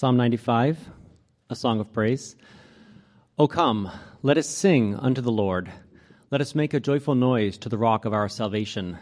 Psalm 0.00 0.16
95, 0.16 0.78
a 1.50 1.54
song 1.54 1.78
of 1.78 1.92
praise. 1.92 2.34
O 3.38 3.46
come, 3.46 3.90
let 4.22 4.38
us 4.38 4.48
sing 4.48 4.96
unto 4.96 5.20
the 5.20 5.30
Lord. 5.30 5.70
Let 6.30 6.40
us 6.40 6.54
make 6.54 6.72
a 6.72 6.80
joyful 6.80 7.14
noise 7.14 7.58
to 7.58 7.68
the 7.68 7.76
rock 7.76 8.06
of 8.06 8.14
our 8.14 8.26
salvation. 8.26 8.96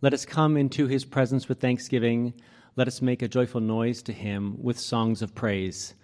Let 0.00 0.12
us 0.12 0.26
come 0.26 0.56
into 0.56 0.88
his 0.88 1.04
presence 1.04 1.48
with 1.48 1.60
thanksgiving. 1.60 2.34
Let 2.74 2.88
us 2.88 3.00
make 3.00 3.22
a 3.22 3.28
joyful 3.28 3.60
noise 3.60 4.02
to 4.02 4.12
him 4.12 4.60
with 4.60 4.76
songs 4.76 5.22
of 5.22 5.36
praise. 5.36 5.94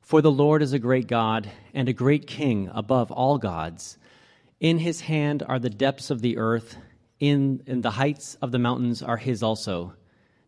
For 0.00 0.22
the 0.22 0.32
Lord 0.32 0.62
is 0.62 0.72
a 0.72 0.78
great 0.78 1.06
God 1.06 1.50
and 1.74 1.86
a 1.86 1.92
great 1.92 2.26
King 2.26 2.70
above 2.72 3.12
all 3.12 3.36
gods. 3.36 3.98
In 4.60 4.78
his 4.78 5.02
hand 5.02 5.42
are 5.46 5.58
the 5.58 5.68
depths 5.68 6.08
of 6.10 6.22
the 6.22 6.38
earth, 6.38 6.78
in, 7.20 7.62
in 7.66 7.82
the 7.82 7.90
heights 7.90 8.38
of 8.40 8.50
the 8.50 8.58
mountains 8.58 9.02
are 9.02 9.18
his 9.18 9.42
also. 9.42 9.92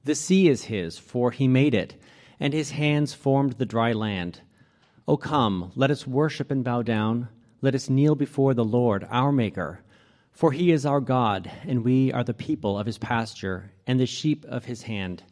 The 0.05 0.14
sea 0.14 0.48
is 0.48 0.64
his, 0.64 0.96
for 0.96 1.32
he 1.32 1.48
made 1.48 1.75
it 1.75 2.00
and 2.39 2.53
his 2.53 2.71
hands 2.71 3.14
formed 3.14 3.52
the 3.55 3.66
dry 3.66 3.93
land. 3.93 4.41
O 5.09 5.16
come, 5.16 5.73
let 5.74 5.91
us 5.91 6.06
worship 6.06 6.51
and 6.51 6.65
bow 6.65 6.83
down. 6.83 7.29
Let 7.62 7.74
us 7.74 7.88
kneel 7.88 8.15
before 8.15 8.55
the 8.55 8.65
Lord, 8.65 9.06
our 9.10 9.33
Maker. 9.33 9.80
For 10.33 10.52
he 10.52 10.70
is 10.70 10.84
our 10.84 11.01
God, 11.01 11.51
and 11.65 11.84
we 11.84 12.12
are 12.12 12.24
the 12.24 12.34
people 12.34 12.79
of 12.79 12.87
his 12.87 12.98
pasture, 12.98 13.73
and 13.87 13.98
the 13.98 14.07
sheep 14.07 14.45
of 14.46 14.66
his 14.66 14.83
hand. 14.83 15.23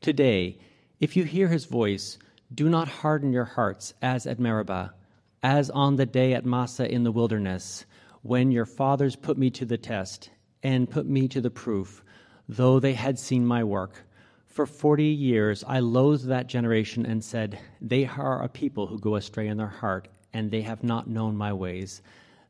Today, 0.00 0.58
if 1.00 1.16
you 1.16 1.24
hear 1.24 1.48
his 1.48 1.66
voice, 1.66 2.18
do 2.54 2.68
not 2.68 2.88
harden 2.88 3.32
your 3.32 3.44
hearts 3.44 3.92
as 4.00 4.26
at 4.26 4.38
Meribah, 4.38 4.94
as 5.42 5.68
on 5.70 5.96
the 5.96 6.06
day 6.06 6.32
at 6.32 6.46
Massah 6.46 6.90
in 6.90 7.04
the 7.04 7.12
wilderness, 7.12 7.84
when 8.22 8.50
your 8.50 8.64
fathers 8.64 9.16
put 9.16 9.36
me 9.36 9.50
to 9.50 9.66
the 9.66 9.76
test 9.76 10.30
and 10.62 10.90
put 10.90 11.06
me 11.06 11.28
to 11.28 11.40
the 11.40 11.50
proof, 11.50 12.02
though 12.48 12.80
they 12.80 12.94
had 12.94 13.18
seen 13.18 13.44
my 13.44 13.62
work. 13.62 14.04
For 14.48 14.66
40 14.66 15.04
years 15.04 15.62
I 15.66 15.78
loathed 15.78 16.26
that 16.26 16.48
generation 16.48 17.06
and 17.06 17.22
said, 17.22 17.58
They 17.80 18.06
are 18.06 18.42
a 18.42 18.48
people 18.48 18.86
who 18.86 18.98
go 18.98 19.14
astray 19.14 19.46
in 19.46 19.56
their 19.56 19.68
heart, 19.68 20.08
and 20.32 20.50
they 20.50 20.62
have 20.62 20.82
not 20.82 21.06
known 21.06 21.36
my 21.36 21.52
ways. 21.52 22.02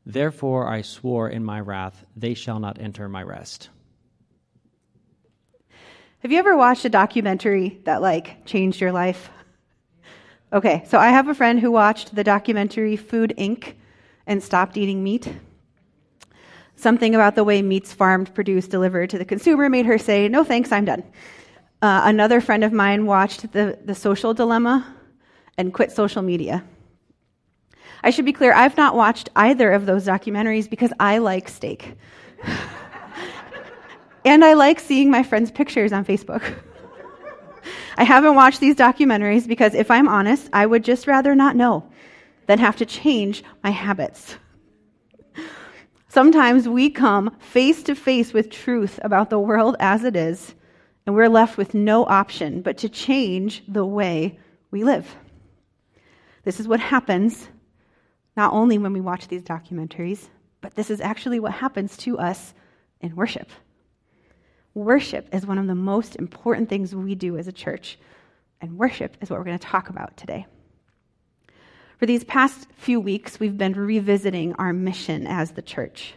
Therefore 0.05 0.67
I 0.67 0.81
swore 0.81 1.29
in 1.29 1.43
my 1.43 1.59
wrath, 1.59 2.05
They 2.15 2.33
shall 2.33 2.59
not 2.59 2.79
enter 2.79 3.07
my 3.07 3.21
rest. 3.21 3.69
Have 6.19 6.31
you 6.31 6.39
ever 6.39 6.57
watched 6.57 6.83
a 6.83 6.89
documentary 6.89 7.79
that 7.83 8.01
like 8.01 8.45
changed 8.45 8.81
your 8.81 8.91
life? 8.91 9.29
Okay, 10.51 10.83
so 10.87 10.97
I 10.97 11.09
have 11.09 11.27
a 11.27 11.35
friend 11.35 11.59
who 11.59 11.69
watched 11.69 12.15
the 12.15 12.23
documentary 12.23 12.95
Food 12.95 13.33
Inc. 13.37 13.75
and 14.25 14.41
stopped 14.41 14.77
eating 14.77 15.03
meat. 15.03 15.31
Something 16.75 17.13
about 17.13 17.35
the 17.35 17.43
way 17.43 17.61
meat's 17.61 17.93
farmed, 17.93 18.33
produced, 18.33 18.71
delivered 18.71 19.11
to 19.11 19.17
the 19.17 19.25
consumer 19.25 19.69
made 19.69 19.85
her 19.85 19.97
say, 19.97 20.27
No 20.27 20.43
thanks, 20.43 20.71
I'm 20.71 20.85
done. 20.85 21.03
Uh, 21.81 22.01
another 22.03 22.41
friend 22.41 22.63
of 22.63 22.73
mine 22.73 23.05
watched 23.05 23.53
the, 23.53 23.79
the 23.85 23.95
Social 23.95 24.33
Dilemma 24.33 24.95
and 25.57 25.73
quit 25.73 25.91
social 25.91 26.21
media. 26.21 26.63
I 28.03 28.09
should 28.09 28.25
be 28.25 28.33
clear, 28.33 28.53
I've 28.53 28.75
not 28.77 28.95
watched 28.95 29.29
either 29.35 29.71
of 29.71 29.85
those 29.85 30.05
documentaries 30.05 30.69
because 30.69 30.91
I 30.99 31.17
like 31.19 31.47
steak. 31.47 31.95
and 34.25 34.43
I 34.43 34.53
like 34.53 34.79
seeing 34.79 35.09
my 35.09 35.23
friends' 35.23 35.51
pictures 35.51 35.93
on 35.93 36.03
Facebook. 36.03 36.43
I 37.97 38.03
haven't 38.03 38.35
watched 38.35 38.59
these 38.59 38.75
documentaries 38.75 39.47
because, 39.47 39.73
if 39.73 39.91
I'm 39.91 40.07
honest, 40.07 40.49
I 40.53 40.65
would 40.65 40.83
just 40.83 41.07
rather 41.07 41.35
not 41.35 41.55
know 41.55 41.89
than 42.47 42.59
have 42.59 42.77
to 42.77 42.85
change 42.85 43.43
my 43.63 43.69
habits. 43.69 44.35
Sometimes 46.07 46.67
we 46.67 46.89
come 46.89 47.35
face 47.39 47.83
to 47.83 47.95
face 47.95 48.33
with 48.33 48.49
truth 48.49 48.99
about 49.03 49.29
the 49.29 49.39
world 49.39 49.75
as 49.79 50.03
it 50.03 50.15
is, 50.15 50.55
and 51.09 51.15
we're 51.15 51.27
left 51.27 51.57
with 51.57 51.73
no 51.73 52.05
option 52.05 52.61
but 52.61 52.77
to 52.77 52.87
change 52.87 53.63
the 53.67 53.83
way 53.83 54.37
we 54.69 54.83
live. 54.83 55.15
This 56.43 56.59
is 56.59 56.67
what 56.67 56.79
happens 56.79 57.49
not 58.37 58.53
only 58.53 58.77
when 58.77 58.93
we 58.93 59.01
watch 59.01 59.27
these 59.27 59.41
documentaries, 59.41 60.27
but 60.61 60.75
this 60.75 60.91
is 60.91 61.01
actually 61.01 61.39
what 61.39 61.51
happens 61.51 61.97
to 61.97 62.19
us 62.19 62.53
in 63.01 63.15
worship. 63.15 63.49
Worship 64.75 65.27
is 65.33 65.47
one 65.47 65.57
of 65.57 65.65
the 65.65 65.73
most 65.73 66.15
important 66.15 66.69
things 66.69 66.93
we 66.93 67.15
do 67.15 67.39
as 67.39 67.47
a 67.47 67.51
church, 67.51 67.97
and 68.61 68.77
worship 68.77 69.17
is 69.19 69.31
what 69.31 69.39
we're 69.39 69.45
going 69.45 69.57
to 69.57 69.67
talk 69.67 69.89
about 69.89 70.15
today. 70.15 70.45
For 71.97 72.05
these 72.05 72.23
past 72.23 72.67
few 72.77 72.99
weeks, 72.99 73.39
we've 73.39 73.57
been 73.57 73.73
revisiting 73.73 74.53
our 74.59 74.73
mission 74.73 75.25
as 75.25 75.53
the 75.53 75.63
church. 75.63 76.13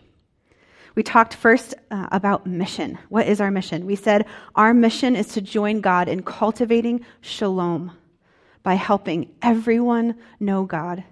We 0.94 1.02
talked 1.02 1.34
first 1.34 1.74
uh, 1.90 2.08
about 2.12 2.46
mission. 2.46 2.98
What 3.08 3.26
is 3.26 3.40
our 3.40 3.50
mission? 3.50 3.86
We 3.86 3.96
said 3.96 4.26
our 4.54 4.74
mission 4.74 5.16
is 5.16 5.28
to 5.28 5.40
join 5.40 5.80
God 5.80 6.08
in 6.08 6.22
cultivating 6.22 7.04
shalom 7.20 7.92
by 8.62 8.74
helping 8.74 9.34
everyone 9.40 10.16
know 10.38 10.64
God 10.64 11.04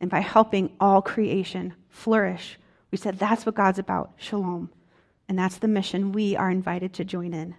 and 0.00 0.10
by 0.10 0.20
helping 0.20 0.72
all 0.78 1.00
creation 1.00 1.74
flourish. 1.88 2.58
We 2.90 2.98
said 2.98 3.18
that's 3.18 3.46
what 3.46 3.54
God's 3.54 3.78
about 3.78 4.12
shalom. 4.16 4.70
And 5.28 5.38
that's 5.38 5.58
the 5.58 5.68
mission 5.68 6.12
we 6.12 6.36
are 6.36 6.50
invited 6.50 6.92
to 6.94 7.04
join 7.04 7.32
in. 7.32 7.54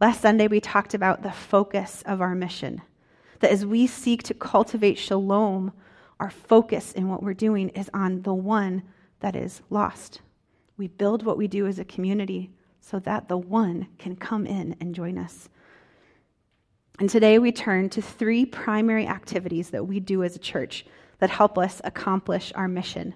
Last 0.00 0.22
Sunday, 0.22 0.48
we 0.48 0.60
talked 0.60 0.94
about 0.94 1.22
the 1.22 1.30
focus 1.30 2.02
of 2.06 2.20
our 2.20 2.34
mission. 2.34 2.80
That 3.40 3.50
as 3.50 3.66
we 3.66 3.86
seek 3.86 4.22
to 4.24 4.34
cultivate 4.34 4.98
shalom, 4.98 5.72
our 6.18 6.30
focus 6.30 6.92
in 6.92 7.08
what 7.08 7.22
we're 7.22 7.34
doing 7.34 7.68
is 7.70 7.90
on 7.92 8.22
the 8.22 8.32
one 8.32 8.82
that 9.22 9.34
is 9.34 9.62
lost. 9.70 10.20
We 10.76 10.88
build 10.88 11.24
what 11.24 11.38
we 11.38 11.48
do 11.48 11.66
as 11.66 11.78
a 11.78 11.84
community 11.84 12.50
so 12.80 12.98
that 13.00 13.28
the 13.28 13.38
one 13.38 13.88
can 13.98 14.16
come 14.16 14.46
in 14.46 14.76
and 14.80 14.94
join 14.94 15.16
us. 15.16 15.48
And 16.98 17.08
today 17.08 17.38
we 17.38 17.52
turn 17.52 17.88
to 17.90 18.02
three 18.02 18.44
primary 18.44 19.06
activities 19.06 19.70
that 19.70 19.86
we 19.86 19.98
do 19.98 20.22
as 20.22 20.36
a 20.36 20.40
church 20.40 20.84
that 21.18 21.30
help 21.30 21.56
us 21.56 21.80
accomplish 21.84 22.52
our 22.54 22.68
mission 22.68 23.14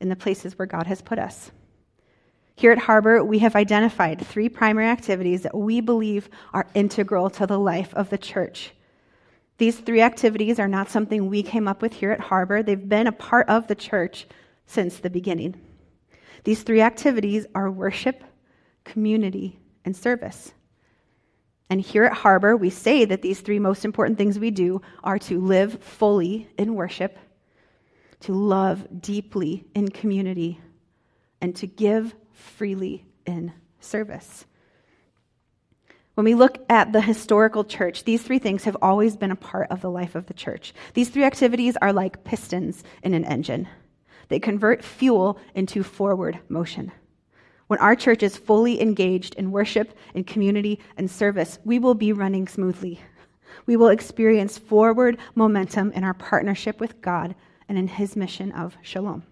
in 0.00 0.08
the 0.08 0.16
places 0.16 0.58
where 0.58 0.66
God 0.66 0.86
has 0.86 1.02
put 1.02 1.18
us. 1.18 1.50
Here 2.56 2.72
at 2.72 2.78
Harbor, 2.78 3.24
we 3.24 3.38
have 3.40 3.56
identified 3.56 4.24
three 4.24 4.48
primary 4.48 4.86
activities 4.86 5.42
that 5.42 5.56
we 5.56 5.80
believe 5.80 6.28
are 6.52 6.66
integral 6.74 7.30
to 7.30 7.46
the 7.46 7.58
life 7.58 7.92
of 7.94 8.10
the 8.10 8.18
church. 8.18 8.72
These 9.58 9.78
three 9.78 10.00
activities 10.00 10.58
are 10.58 10.68
not 10.68 10.90
something 10.90 11.28
we 11.28 11.42
came 11.42 11.66
up 11.66 11.82
with 11.82 11.92
here 11.92 12.12
at 12.12 12.20
Harbor, 12.20 12.62
they've 12.62 12.88
been 12.88 13.06
a 13.06 13.12
part 13.12 13.48
of 13.48 13.66
the 13.66 13.74
church 13.74 14.26
since 14.70 14.98
the 14.98 15.10
beginning. 15.10 15.60
These 16.44 16.62
three 16.62 16.80
activities 16.80 17.44
are 17.56 17.70
worship, 17.70 18.22
community, 18.84 19.58
and 19.84 19.96
service. 19.96 20.52
And 21.68 21.80
here 21.80 22.04
at 22.04 22.12
Harbor, 22.12 22.56
we 22.56 22.70
say 22.70 23.04
that 23.04 23.20
these 23.20 23.40
three 23.40 23.58
most 23.58 23.84
important 23.84 24.16
things 24.16 24.38
we 24.38 24.52
do 24.52 24.80
are 25.02 25.18
to 25.20 25.40
live 25.40 25.82
fully 25.82 26.48
in 26.56 26.76
worship, 26.76 27.18
to 28.20 28.32
love 28.32 28.86
deeply 29.00 29.64
in 29.74 29.88
community, 29.88 30.60
and 31.40 31.54
to 31.56 31.66
give 31.66 32.14
freely 32.32 33.04
in 33.26 33.52
service. 33.80 34.46
When 36.14 36.24
we 36.24 36.34
look 36.34 36.58
at 36.68 36.92
the 36.92 37.00
historical 37.00 37.64
church, 37.64 38.04
these 38.04 38.22
three 38.22 38.38
things 38.38 38.64
have 38.64 38.76
always 38.80 39.16
been 39.16 39.30
a 39.32 39.36
part 39.36 39.68
of 39.70 39.80
the 39.80 39.90
life 39.90 40.14
of 40.14 40.26
the 40.26 40.34
church. 40.34 40.74
These 40.94 41.08
three 41.08 41.24
activities 41.24 41.76
are 41.82 41.92
like 41.92 42.24
pistons 42.24 42.84
in 43.02 43.14
an 43.14 43.24
engine. 43.24 43.68
They 44.30 44.38
convert 44.38 44.82
fuel 44.82 45.38
into 45.54 45.82
forward 45.82 46.38
motion. 46.48 46.92
When 47.66 47.80
our 47.80 47.94
church 47.94 48.22
is 48.22 48.36
fully 48.36 48.80
engaged 48.80 49.34
in 49.34 49.50
worship, 49.50 49.96
in 50.14 50.24
community, 50.24 50.80
and 50.96 51.10
service, 51.10 51.58
we 51.64 51.78
will 51.78 51.94
be 51.94 52.12
running 52.12 52.48
smoothly. 52.48 53.00
We 53.66 53.76
will 53.76 53.88
experience 53.88 54.56
forward 54.56 55.18
momentum 55.34 55.92
in 55.92 56.04
our 56.04 56.14
partnership 56.14 56.80
with 56.80 57.00
God 57.02 57.34
and 57.68 57.76
in 57.76 57.88
His 57.88 58.16
mission 58.16 58.52
of 58.52 58.76
shalom. 58.82 59.24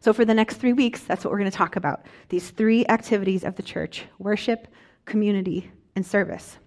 So, 0.00 0.12
for 0.12 0.24
the 0.24 0.34
next 0.34 0.56
three 0.56 0.72
weeks, 0.72 1.02
that's 1.02 1.24
what 1.24 1.30
we're 1.30 1.38
going 1.38 1.50
to 1.50 1.56
talk 1.56 1.76
about 1.76 2.06
these 2.28 2.50
three 2.50 2.86
activities 2.86 3.44
of 3.44 3.56
the 3.56 3.62
church 3.62 4.04
worship, 4.18 4.68
community, 5.04 5.70
and 5.94 6.04
service. 6.04 6.58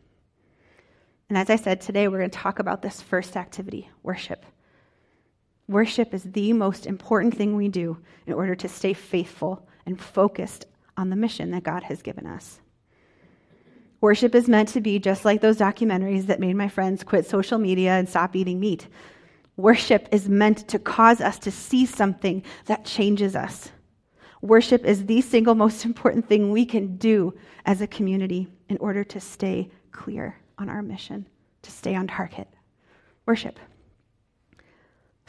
And 1.30 1.38
as 1.38 1.50
I 1.50 1.56
said, 1.56 1.81
today 1.81 2.08
we're 2.08 2.19
going 2.19 2.30
to 2.30 2.38
talk 2.38 2.59
about 2.59 2.81
this 2.81 3.01
first 3.01 3.36
activity 3.36 3.89
worship. 4.04 4.45
Worship 5.69 6.16
is 6.16 6.24
the 6.24 6.51
most 6.51 6.88
important 6.88 7.38
thing 7.38 7.56
we 7.56 7.68
do 7.68 7.95
in 8.25 8.33
order 8.33 8.56
to 8.56 8.68
stay 8.68 8.92
faithful 8.92 9.68
and 9.86 10.01
focused 10.01 10.66
on 10.98 11.12
the 11.12 11.16
mission 11.16 11.51
that 11.51 11.62
God 11.62 11.83
has 11.83 12.01
given 12.01 12.25
us. 12.25 12.60
Worship 14.01 14.33
is 14.33 14.50
meant 14.50 14.69
to 14.69 14.81
be 14.81 14.98
just 14.98 15.25
like 15.25 15.42
those 15.42 15.60
documentaries 15.60 16.25
that 16.25 16.39
made 16.39 16.56
my 16.56 16.69
friends 16.69 17.04
quit 17.04 17.27
social 17.27 17.60
media 17.60 17.92
and 17.92 18.10
stop 18.10 18.36
eating 18.36 18.60
meat. 18.60 18.88
Worship 19.57 20.10
is 20.12 20.27
meant 20.27 20.68
to 20.69 20.80
cause 20.80 21.21
us 21.21 21.38
to 21.38 21.51
see 21.51 21.86
something 21.86 22.42
that 22.65 22.83
changes 22.83 23.36
us. 23.36 23.69
Worship 24.42 24.83
is 24.86 25.06
the 25.06 25.22
single 25.22 25.54
most 25.54 25.86
important 25.86 26.27
thing 26.27 26.50
we 26.50 26.65
can 26.65 26.98
do 26.98 27.38
as 27.68 27.81
a 27.81 27.88
community 27.88 28.48
in 28.69 28.77
order 28.77 29.04
to 29.04 29.19
stay 29.19 29.69
clear 29.92 30.36
on 30.57 30.68
our 30.68 30.81
mission, 30.81 31.27
to 31.62 31.69
stay 31.69 31.94
on 31.94 32.07
target. 32.07 32.48
Worship. 33.27 33.60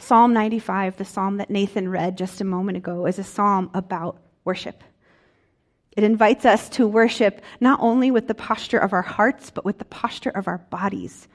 Psalm 0.01 0.33
95, 0.33 0.97
the 0.97 1.05
psalm 1.05 1.37
that 1.37 1.51
Nathan 1.51 1.87
read 1.87 2.17
just 2.17 2.41
a 2.41 2.43
moment 2.43 2.75
ago, 2.75 3.05
is 3.05 3.19
a 3.19 3.23
psalm 3.23 3.69
about 3.75 4.17
worship. 4.43 4.83
It 5.95 6.03
invites 6.03 6.43
us 6.43 6.69
to 6.69 6.87
worship 6.87 7.39
not 7.59 7.79
only 7.81 8.09
with 8.09 8.27
the 8.27 8.33
posture 8.33 8.79
of 8.79 8.93
our 8.93 9.03
hearts, 9.03 9.51
but 9.51 9.63
with 9.63 9.77
the 9.77 9.85
posture 9.85 10.31
of 10.31 10.47
our 10.47 10.57
bodies. 10.57 11.27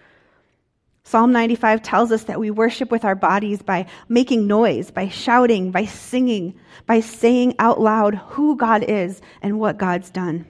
Psalm 1.04 1.30
95 1.30 1.80
tells 1.80 2.10
us 2.10 2.24
that 2.24 2.40
we 2.40 2.50
worship 2.50 2.90
with 2.90 3.04
our 3.04 3.14
bodies 3.14 3.62
by 3.62 3.86
making 4.08 4.48
noise, 4.48 4.90
by 4.90 5.08
shouting, 5.08 5.70
by 5.70 5.84
singing, 5.84 6.52
by 6.86 6.98
saying 6.98 7.54
out 7.60 7.80
loud 7.80 8.16
who 8.16 8.56
God 8.56 8.82
is 8.82 9.20
and 9.42 9.60
what 9.60 9.78
God's 9.78 10.10
done. 10.10 10.44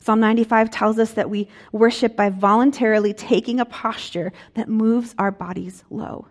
Psalm 0.00 0.18
95 0.18 0.72
tells 0.72 0.98
us 0.98 1.12
that 1.12 1.30
we 1.30 1.48
worship 1.70 2.16
by 2.16 2.30
voluntarily 2.30 3.14
taking 3.14 3.60
a 3.60 3.64
posture 3.64 4.32
that 4.54 4.68
moves 4.68 5.14
our 5.18 5.30
bodies 5.30 5.84
low 5.88 6.26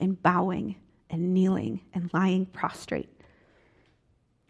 and 0.00 0.20
bowing 0.22 0.76
and 1.10 1.32
kneeling 1.32 1.80
and 1.94 2.10
lying 2.12 2.46
prostrate. 2.46 3.08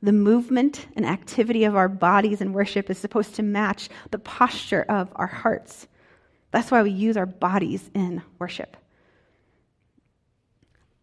The 0.02 0.12
movement 0.12 0.86
and 0.94 1.06
activity 1.06 1.64
of 1.64 1.74
our 1.74 1.88
bodies 1.88 2.40
in 2.40 2.52
worship 2.52 2.90
is 2.90 2.98
supposed 2.98 3.34
to 3.36 3.42
match 3.42 3.88
the 4.10 4.18
posture 4.18 4.84
of 4.88 5.10
our 5.16 5.26
hearts. 5.26 5.88
That's 6.50 6.70
why 6.70 6.82
we 6.82 6.90
use 6.90 7.16
our 7.16 7.26
bodies 7.26 7.90
in 7.94 8.22
worship. 8.38 8.76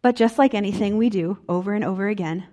But 0.02 0.16
just 0.16 0.38
like 0.38 0.54
anything 0.54 0.98
we 0.98 1.10
do 1.10 1.40
over 1.48 1.74
and 1.74 1.84
over 1.84 2.08
again, 2.08 2.46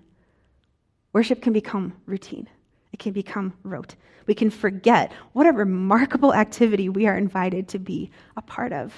worship 1.13 1.43
can 1.43 1.53
become 1.53 1.95
routine. 2.07 2.49
It 2.93 2.99
can 2.99 3.13
become 3.13 3.55
rote. 3.63 3.97
We 4.27 4.35
can 4.35 4.51
forget 4.51 5.13
what 5.33 5.47
a 5.47 5.53
remarkable 5.53 6.35
activity 6.35 6.89
we 6.89 7.07
are 7.07 7.17
invited 7.17 7.69
to 7.69 7.79
be 7.79 8.11
a 8.37 8.43
part 8.43 8.73
of. 8.73 8.95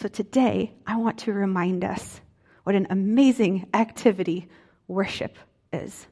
So 0.00 0.06
today, 0.06 0.74
I 0.86 0.96
want 0.96 1.18
to 1.18 1.32
remind 1.32 1.84
us 1.84 2.20
what 2.62 2.76
an 2.76 2.86
amazing 2.88 3.66
activity 3.74 4.48
worship 4.86 5.36
is. 5.72 6.06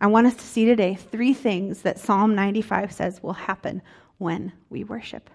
I 0.00 0.06
want 0.06 0.28
us 0.28 0.36
to 0.36 0.44
see 0.46 0.64
today 0.64 0.94
three 0.94 1.34
things 1.34 1.82
that 1.82 1.98
Psalm 1.98 2.36
95 2.36 2.92
says 2.92 3.20
will 3.20 3.32
happen 3.32 3.82
when 4.18 4.52
we 4.70 4.84
worship. 4.84 5.28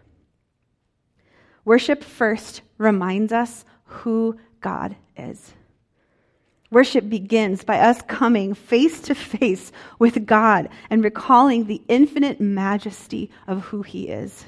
Worship 1.65 2.01
first 2.01 2.61
reminds 2.77 3.33
us 3.33 3.65
who 3.83 4.39
God 4.61 4.95
is. 5.17 5.53
Worship 6.71 7.09
begins 7.09 7.65
by 7.65 7.79
us 7.79 8.01
coming 8.03 8.53
face 8.53 9.01
to 9.01 9.13
face 9.13 9.73
with 9.99 10.25
God 10.25 10.69
and 10.89 11.03
recalling 11.03 11.65
the 11.65 11.81
infinite 11.89 12.39
majesty 12.39 13.29
of 13.47 13.65
who 13.65 13.81
He 13.81 14.07
is. 14.07 14.45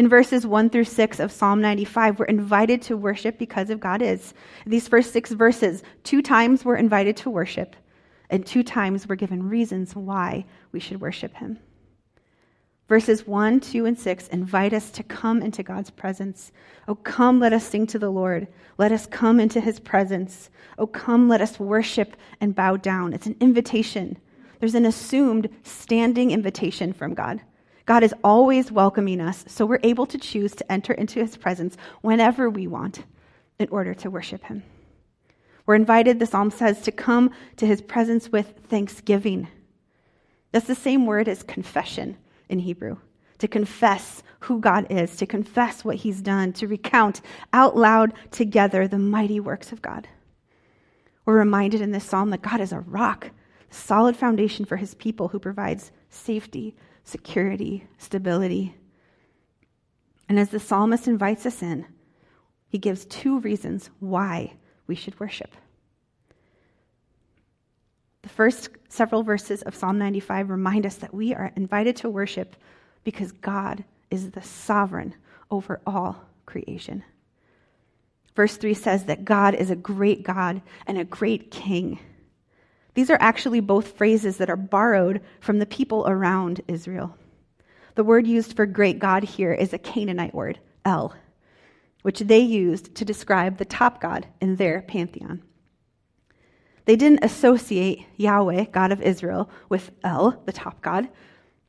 In 0.00 0.08
verses 0.08 0.46
1 0.46 0.70
through 0.70 0.84
6 0.84 1.20
of 1.20 1.30
Psalm 1.30 1.60
95, 1.60 2.18
we're 2.18 2.24
invited 2.24 2.80
to 2.80 2.96
worship 2.96 3.36
because 3.36 3.68
of 3.68 3.80
God 3.80 4.00
is. 4.00 4.32
These 4.64 4.88
first 4.88 5.12
six 5.12 5.30
verses, 5.32 5.82
two 6.04 6.22
times 6.22 6.64
we're 6.64 6.76
invited 6.76 7.18
to 7.18 7.28
worship, 7.28 7.76
and 8.30 8.46
two 8.46 8.62
times 8.62 9.06
we're 9.06 9.16
given 9.16 9.46
reasons 9.46 9.94
why 9.94 10.46
we 10.72 10.80
should 10.80 11.02
worship 11.02 11.34
Him. 11.34 11.58
Verses 12.88 13.26
1, 13.26 13.60
2, 13.60 13.84
and 13.84 13.98
6 13.98 14.28
invite 14.28 14.72
us 14.72 14.90
to 14.92 15.02
come 15.02 15.42
into 15.42 15.62
God's 15.62 15.90
presence. 15.90 16.50
Oh, 16.88 16.94
come, 16.94 17.38
let 17.38 17.52
us 17.52 17.66
sing 17.66 17.86
to 17.88 17.98
the 17.98 18.08
Lord. 18.08 18.48
Let 18.78 18.92
us 18.92 19.04
come 19.04 19.38
into 19.38 19.60
his 19.60 19.78
presence. 19.78 20.48
Oh, 20.78 20.86
come, 20.86 21.28
let 21.28 21.42
us 21.42 21.60
worship 21.60 22.16
and 22.40 22.54
bow 22.54 22.78
down. 22.78 23.12
It's 23.12 23.26
an 23.26 23.36
invitation. 23.38 24.16
There's 24.60 24.74
an 24.74 24.86
assumed 24.86 25.50
standing 25.62 26.30
invitation 26.30 26.94
from 26.94 27.12
God. 27.12 27.42
God 27.90 28.04
is 28.04 28.14
always 28.22 28.70
welcoming 28.70 29.20
us, 29.20 29.44
so 29.48 29.66
we're 29.66 29.80
able 29.82 30.06
to 30.06 30.16
choose 30.16 30.54
to 30.54 30.70
enter 30.70 30.92
into 30.92 31.18
his 31.18 31.36
presence 31.36 31.76
whenever 32.02 32.48
we 32.48 32.68
want 32.68 33.02
in 33.58 33.68
order 33.70 33.94
to 33.94 34.10
worship 34.10 34.44
him. 34.44 34.62
We're 35.66 35.74
invited, 35.74 36.20
the 36.20 36.26
psalm 36.26 36.52
says, 36.52 36.82
to 36.82 36.92
come 36.92 37.32
to 37.56 37.66
his 37.66 37.82
presence 37.82 38.30
with 38.30 38.54
thanksgiving. 38.68 39.48
That's 40.52 40.68
the 40.68 40.76
same 40.76 41.04
word 41.04 41.26
as 41.26 41.42
confession 41.42 42.16
in 42.48 42.60
Hebrew. 42.60 42.98
To 43.38 43.48
confess 43.48 44.22
who 44.38 44.60
God 44.60 44.86
is, 44.88 45.16
to 45.16 45.26
confess 45.26 45.84
what 45.84 45.96
He's 45.96 46.22
done, 46.22 46.52
to 46.52 46.68
recount 46.68 47.22
out 47.52 47.76
loud 47.76 48.12
together 48.30 48.86
the 48.86 49.00
mighty 49.00 49.40
works 49.40 49.72
of 49.72 49.82
God. 49.82 50.06
We're 51.24 51.40
reminded 51.40 51.80
in 51.80 51.90
this 51.90 52.04
psalm 52.04 52.30
that 52.30 52.42
God 52.42 52.60
is 52.60 52.70
a 52.70 52.78
rock, 52.78 53.32
solid 53.68 54.16
foundation 54.16 54.64
for 54.64 54.76
His 54.76 54.94
people 54.94 55.26
who 55.26 55.40
provides 55.40 55.90
safety, 56.08 56.76
security, 57.04 57.86
stability. 57.98 58.74
And 60.28 60.38
as 60.38 60.50
the 60.50 60.60
psalmist 60.60 61.08
invites 61.08 61.46
us 61.46 61.62
in, 61.62 61.86
he 62.68 62.78
gives 62.78 63.04
two 63.06 63.40
reasons 63.40 63.90
why 63.98 64.54
we 64.86 64.94
should 64.94 65.18
worship. 65.18 65.54
The 68.22 68.28
first 68.28 68.70
several 68.88 69.22
verses 69.22 69.62
of 69.62 69.74
Psalm 69.74 69.98
95 69.98 70.50
remind 70.50 70.86
us 70.86 70.96
that 70.96 71.14
we 71.14 71.34
are 71.34 71.52
invited 71.56 71.96
to 71.96 72.10
worship 72.10 72.56
because 73.02 73.32
God 73.32 73.82
is 74.10 74.30
the 74.30 74.42
sovereign 74.42 75.14
over 75.50 75.80
all 75.86 76.22
creation. 76.46 77.02
Verse 78.36 78.56
3 78.56 78.74
says 78.74 79.04
that 79.04 79.24
God 79.24 79.54
is 79.54 79.70
a 79.70 79.76
great 79.76 80.22
God 80.22 80.62
and 80.86 80.98
a 80.98 81.04
great 81.04 81.50
king. 81.50 81.98
These 82.94 83.10
are 83.10 83.18
actually 83.20 83.60
both 83.60 83.96
phrases 83.96 84.38
that 84.38 84.50
are 84.50 84.56
borrowed 84.56 85.20
from 85.40 85.58
the 85.58 85.66
people 85.66 86.06
around 86.06 86.60
Israel. 86.68 87.16
The 87.94 88.04
word 88.04 88.26
used 88.26 88.56
for 88.56 88.66
great 88.66 88.98
God 88.98 89.22
here 89.22 89.52
is 89.52 89.72
a 89.72 89.78
Canaanite 89.78 90.34
word, 90.34 90.58
El, 90.84 91.14
which 92.02 92.20
they 92.20 92.40
used 92.40 92.94
to 92.96 93.04
describe 93.04 93.58
the 93.58 93.64
top 93.64 94.00
god 94.00 94.26
in 94.40 94.56
their 94.56 94.82
pantheon. 94.82 95.42
They 96.84 96.96
didn't 96.96 97.24
associate 97.24 98.06
Yahweh, 98.16 98.64
God 98.72 98.90
of 98.90 99.02
Israel, 99.02 99.50
with 99.68 99.90
El, 100.02 100.42
the 100.46 100.52
top 100.52 100.80
God, 100.82 101.08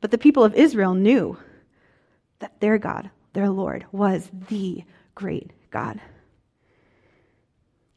but 0.00 0.10
the 0.10 0.18
people 0.18 0.42
of 0.42 0.54
Israel 0.54 0.94
knew 0.94 1.36
that 2.40 2.60
their 2.60 2.78
God, 2.78 3.10
their 3.34 3.48
Lord, 3.48 3.86
was 3.92 4.28
the 4.48 4.84
great 5.14 5.52
God. 5.70 6.00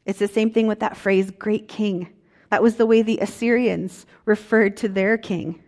It's 0.04 0.20
the 0.20 0.28
same 0.28 0.52
thing 0.52 0.68
with 0.68 0.80
that 0.80 0.96
phrase, 0.96 1.30
great 1.32 1.68
king. 1.68 2.08
That 2.56 2.62
was 2.62 2.76
the 2.76 2.86
way 2.86 3.02
the 3.02 3.18
Assyrians 3.18 4.06
referred 4.24 4.78
to 4.78 4.88
their 4.88 5.18
king. 5.18 5.62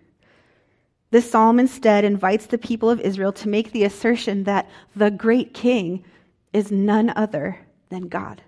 This 1.11 1.31
psalm 1.31 1.61
instead 1.61 2.03
invites 2.03 2.47
the 2.47 2.57
people 2.57 2.89
of 2.89 2.99
Israel 3.03 3.31
to 3.35 3.49
make 3.49 3.73
the 3.73 3.85
assertion 3.85 4.45
that 4.45 4.71
the 4.97 5.11
great 5.11 5.53
king 5.53 6.03
is 6.55 6.73
none 6.73 7.13
other 7.15 7.59
than 7.91 8.09
God 8.09 8.41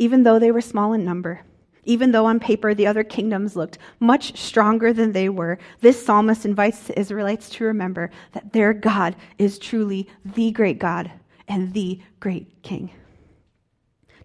even 0.00 0.22
though 0.22 0.38
they 0.38 0.50
were 0.50 0.62
small 0.62 0.94
in 0.94 1.04
number. 1.04 1.42
Even 1.84 2.10
though 2.10 2.24
on 2.24 2.40
paper 2.40 2.72
the 2.72 2.86
other 2.86 3.04
kingdoms 3.04 3.54
looked 3.54 3.76
much 4.00 4.34
stronger 4.36 4.94
than 4.94 5.12
they 5.12 5.28
were, 5.28 5.58
this 5.82 6.02
psalmist 6.02 6.46
invites 6.46 6.86
the 6.86 6.98
Israelites 6.98 7.50
to 7.50 7.64
remember 7.64 8.10
that 8.32 8.54
their 8.54 8.72
God 8.72 9.14
is 9.36 9.58
truly 9.58 10.08
the 10.24 10.52
great 10.52 10.78
God 10.78 11.12
and 11.48 11.74
the 11.74 12.00
great 12.18 12.62
King. 12.62 12.90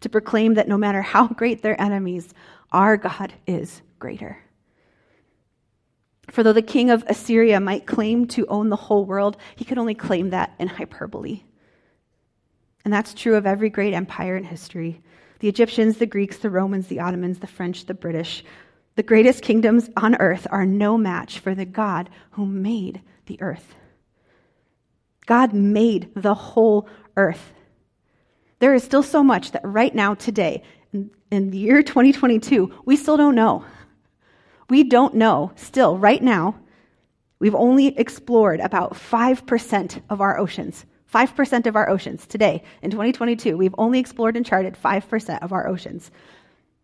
To 0.06 0.10
proclaim 0.10 0.54
that 0.54 0.68
no 0.68 0.78
matter 0.78 1.02
how 1.02 1.28
great 1.30 1.64
their 1.64 1.82
enemies, 1.82 2.32
our 2.72 2.96
God 2.96 3.34
is 3.48 3.82
greater. 3.98 4.38
For 6.30 6.44
though 6.44 6.54
the 6.54 6.62
king 6.62 6.92
of 6.92 7.04
Assyria 7.08 7.60
might 7.60 7.88
claim 7.88 8.28
to 8.28 8.46
own 8.46 8.70
the 8.70 8.76
whole 8.76 9.04
world, 9.04 9.36
he 9.56 9.66
could 9.66 9.80
only 9.80 9.96
claim 9.96 10.30
that 10.30 10.54
in 10.60 10.68
hyperbole. 10.68 11.42
And 12.84 12.94
that's 12.94 13.16
true 13.16 13.34
of 13.34 13.48
every 13.48 13.72
great 13.72 13.96
empire 13.96 14.38
in 14.38 14.44
history. 14.44 15.02
The 15.40 15.50
Egyptians, 15.50 15.98
the 15.98 16.06
Greeks, 16.06 16.38
the 16.38 16.52
Romans, 16.52 16.86
the 16.86 17.00
Ottomans, 17.00 17.40
the 17.40 17.48
French, 17.48 17.88
the 17.88 17.96
British, 17.96 18.46
the 18.94 19.02
greatest 19.02 19.42
kingdoms 19.42 19.90
on 19.98 20.18
earth 20.18 20.46
are 20.52 20.68
no 20.68 21.00
match 21.00 21.40
for 21.40 21.56
the 21.56 21.66
God 21.66 22.12
who 22.30 22.46
made 22.46 23.02
the 23.26 23.42
earth. 23.42 23.74
God 25.26 25.52
made 25.52 26.12
the 26.14 26.36
whole 26.36 26.88
earth. 27.18 27.54
There 28.60 28.74
is 28.74 28.84
still 28.84 29.04
so 29.04 29.24
much 29.24 29.52
that 29.52 29.62
right 29.64 29.94
now, 29.94 30.14
today, 30.14 30.64
in, 30.94 31.52
the 31.52 31.58
year 31.58 31.84
2022, 31.84 32.72
we 32.86 32.96
still 32.96 33.18
don't 33.18 33.36
know. 33.36 33.66
We 34.70 34.84
don't 34.84 35.16
know, 35.16 35.52
still, 35.56 35.98
right 35.98 36.22
now, 36.22 36.56
we've 37.40 37.56
only 37.56 37.98
explored 38.00 38.60
about 38.60 38.94
5% 38.94 40.02
of 40.10 40.22
our 40.22 40.40
oceans. 40.40 40.86
5% 41.14 41.66
of 41.68 41.76
our 41.76 41.90
oceans 41.90 42.26
today 42.26 42.64
in 42.82 42.92
2022. 42.92 43.56
We've 43.56 43.76
only 43.78 44.00
explored 44.00 44.36
and 44.36 44.46
charted 44.46 44.76
5% 44.76 45.44
of 45.44 45.54
our 45.54 45.68
oceans. 45.68 46.12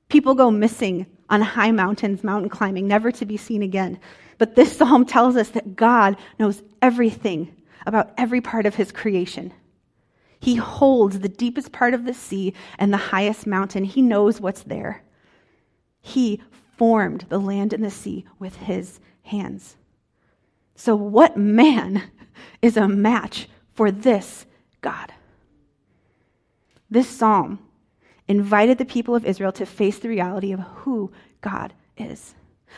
People 0.10 0.36
go 0.36 0.52
missing 0.52 1.06
on 1.30 1.42
high 1.42 1.72
mountains, 1.72 2.24
mountain 2.24 2.50
climbing, 2.50 2.88
never 2.88 3.12
to 3.14 3.26
be 3.26 3.38
seen 3.38 3.64
again. 3.64 4.00
But 4.38 4.56
this 4.56 4.78
psalm 4.78 5.06
tells 5.06 5.36
us 5.36 5.50
that 5.50 5.76
God 5.76 6.18
knows 6.38 6.62
everything 6.82 7.56
about 7.86 8.12
every 8.18 8.42
part 8.42 8.66
of 8.66 8.76
his 8.76 8.92
creation. 8.92 9.52
He 10.42 10.56
holds 10.56 11.20
the 11.20 11.30
deepest 11.30 11.72
part 11.72 11.94
of 11.94 12.06
the 12.06 12.16
sea 12.16 12.54
and 12.80 12.92
the 12.92 12.98
highest 12.98 13.46
mountain. 13.46 13.84
He 13.84 14.02
knows 14.02 14.42
what's 14.42 14.64
there. 14.64 15.04
He 16.02 16.42
formed 16.78 17.28
the 17.30 17.40
land 17.40 17.74
and 17.74 17.84
the 17.84 17.92
sea 17.92 18.26
with 18.40 18.56
his 18.56 19.00
hands. 19.22 19.78
So, 20.76 20.96
what 20.96 21.38
man 21.38 22.10
is 22.62 22.76
a 22.76 22.88
match 22.88 23.48
for 23.74 23.92
this 23.92 24.48
God. 24.82 25.14
This 26.90 27.08
psalm 27.08 27.60
invited 28.28 28.80
the 28.80 28.86
people 28.86 29.14
of 29.14 29.26
Israel 29.26 29.52
to 29.52 29.66
face 29.68 30.00
the 30.00 30.10
reality 30.10 30.52
of 30.52 30.60
who 30.60 31.12
God 31.42 31.74
is. 31.98 32.34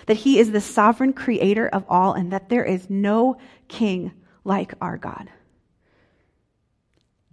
That 0.07 0.17
he 0.17 0.37
is 0.37 0.51
the 0.51 0.59
sovereign 0.59 1.13
creator 1.13 1.69
of 1.69 1.85
all 1.87 2.11
and 2.11 2.31
that 2.33 2.49
there 2.49 2.65
is 2.65 2.89
no 2.89 3.37
king 3.69 4.11
like 4.43 4.73
our 4.81 4.97
God. 4.97 5.29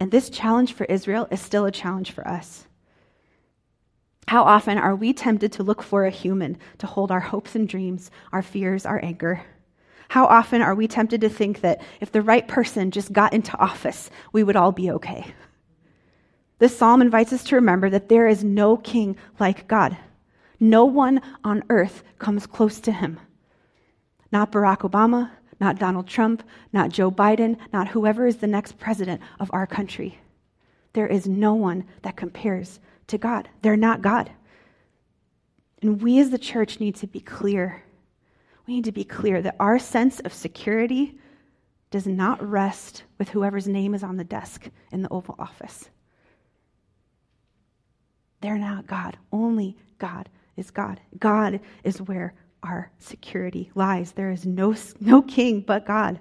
And 0.01 0.09
this 0.09 0.31
challenge 0.31 0.73
for 0.73 0.85
Israel 0.85 1.27
is 1.29 1.39
still 1.39 1.65
a 1.65 1.71
challenge 1.71 2.09
for 2.09 2.27
us. 2.27 2.65
How 4.27 4.41
often 4.41 4.79
are 4.79 4.95
we 4.95 5.13
tempted 5.13 5.51
to 5.51 5.63
look 5.63 5.83
for 5.83 6.05
a 6.05 6.09
human 6.09 6.57
to 6.79 6.87
hold 6.87 7.11
our 7.11 7.19
hopes 7.19 7.53
and 7.53 7.69
dreams, 7.69 8.09
our 8.31 8.41
fears, 8.41 8.83
our 8.83 8.99
anger? 9.05 9.43
How 10.09 10.25
often 10.25 10.63
are 10.63 10.73
we 10.73 10.87
tempted 10.87 11.21
to 11.21 11.29
think 11.29 11.61
that 11.61 11.81
if 11.99 12.11
the 12.11 12.23
right 12.23 12.47
person 12.47 12.89
just 12.89 13.13
got 13.13 13.31
into 13.31 13.55
office, 13.59 14.09
we 14.33 14.41
would 14.41 14.55
all 14.55 14.71
be 14.71 14.89
okay? 14.89 15.35
This 16.57 16.75
psalm 16.75 17.03
invites 17.03 17.31
us 17.31 17.43
to 17.43 17.55
remember 17.57 17.87
that 17.91 18.09
there 18.09 18.27
is 18.27 18.43
no 18.43 18.77
king 18.77 19.17
like 19.39 19.67
God. 19.67 19.95
No 20.59 20.83
one 20.83 21.21
on 21.43 21.63
earth 21.69 22.03
comes 22.17 22.47
close 22.47 22.79
to 22.79 22.91
him. 22.91 23.19
Not 24.31 24.51
Barack 24.51 24.79
Obama, 24.79 25.29
not 25.61 25.77
Donald 25.77 26.07
Trump, 26.07 26.43
not 26.73 26.89
Joe 26.89 27.11
Biden, 27.11 27.55
not 27.71 27.87
whoever 27.87 28.25
is 28.25 28.37
the 28.37 28.47
next 28.47 28.79
president 28.79 29.21
of 29.39 29.51
our 29.53 29.67
country. 29.67 30.17
There 30.93 31.07
is 31.07 31.27
no 31.27 31.53
one 31.53 31.85
that 32.01 32.17
compares 32.17 32.79
to 33.07 33.19
God. 33.19 33.47
They're 33.61 33.77
not 33.77 34.01
God. 34.01 34.31
And 35.83 36.01
we 36.01 36.19
as 36.19 36.31
the 36.31 36.39
church 36.39 36.79
need 36.79 36.95
to 36.95 37.07
be 37.07 37.19
clear. 37.19 37.83
We 38.65 38.73
need 38.73 38.85
to 38.85 38.91
be 38.91 39.03
clear 39.03 39.41
that 39.41 39.55
our 39.59 39.77
sense 39.77 40.19
of 40.21 40.33
security 40.33 41.17
does 41.91 42.07
not 42.07 42.41
rest 42.47 43.03
with 43.19 43.29
whoever's 43.29 43.67
name 43.67 43.93
is 43.93 44.03
on 44.03 44.17
the 44.17 44.23
desk 44.23 44.67
in 44.91 45.03
the 45.03 45.09
Oval 45.09 45.35
Office. 45.37 45.89
They're 48.41 48.57
not 48.57 48.87
God. 48.87 49.17
Only 49.31 49.77
God 49.99 50.27
is 50.57 50.71
God. 50.71 50.99
God 51.19 51.59
is 51.83 52.01
where 52.01 52.33
our 52.63 52.91
security 52.99 53.71
lies. 53.75 54.11
There 54.11 54.31
is 54.31 54.45
no, 54.45 54.75
no 54.99 55.21
king 55.21 55.61
but 55.61 55.85
God. 55.85 56.19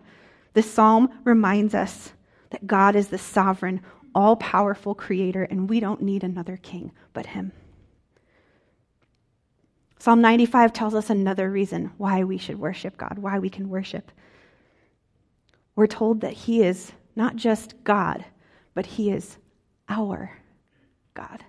The 0.55 0.63
psalm 0.63 1.09
reminds 1.25 1.75
us 1.75 2.13
that 2.51 2.67
God 2.67 2.97
is 2.97 3.09
the 3.09 3.19
sovereign, 3.19 3.81
all 4.15 4.37
powerful 4.37 4.95
creator, 4.95 5.45
and 5.45 5.69
we 5.69 5.81
don't 5.81 6.03
need 6.03 6.25
another 6.25 6.57
king 6.57 6.93
but 7.13 7.27
him. 7.27 7.53
Psalm 9.99 10.23
95 10.23 10.73
tells 10.73 10.95
us 10.95 11.11
another 11.11 11.51
reason 11.51 11.93
why 11.99 12.25
we 12.25 12.39
should 12.39 12.59
worship 12.59 12.97
God, 12.97 13.19
why 13.19 13.39
we 13.39 13.51
can 13.51 13.69
worship. 13.69 14.11
We're 15.77 15.87
told 15.87 16.23
that 16.23 16.33
he 16.33 16.63
is 16.63 16.93
not 17.17 17.37
just 17.37 17.75
God, 17.85 18.25
but 18.75 18.87
he 18.87 19.11
is 19.11 19.37
our 19.89 20.39
God. 21.13 21.45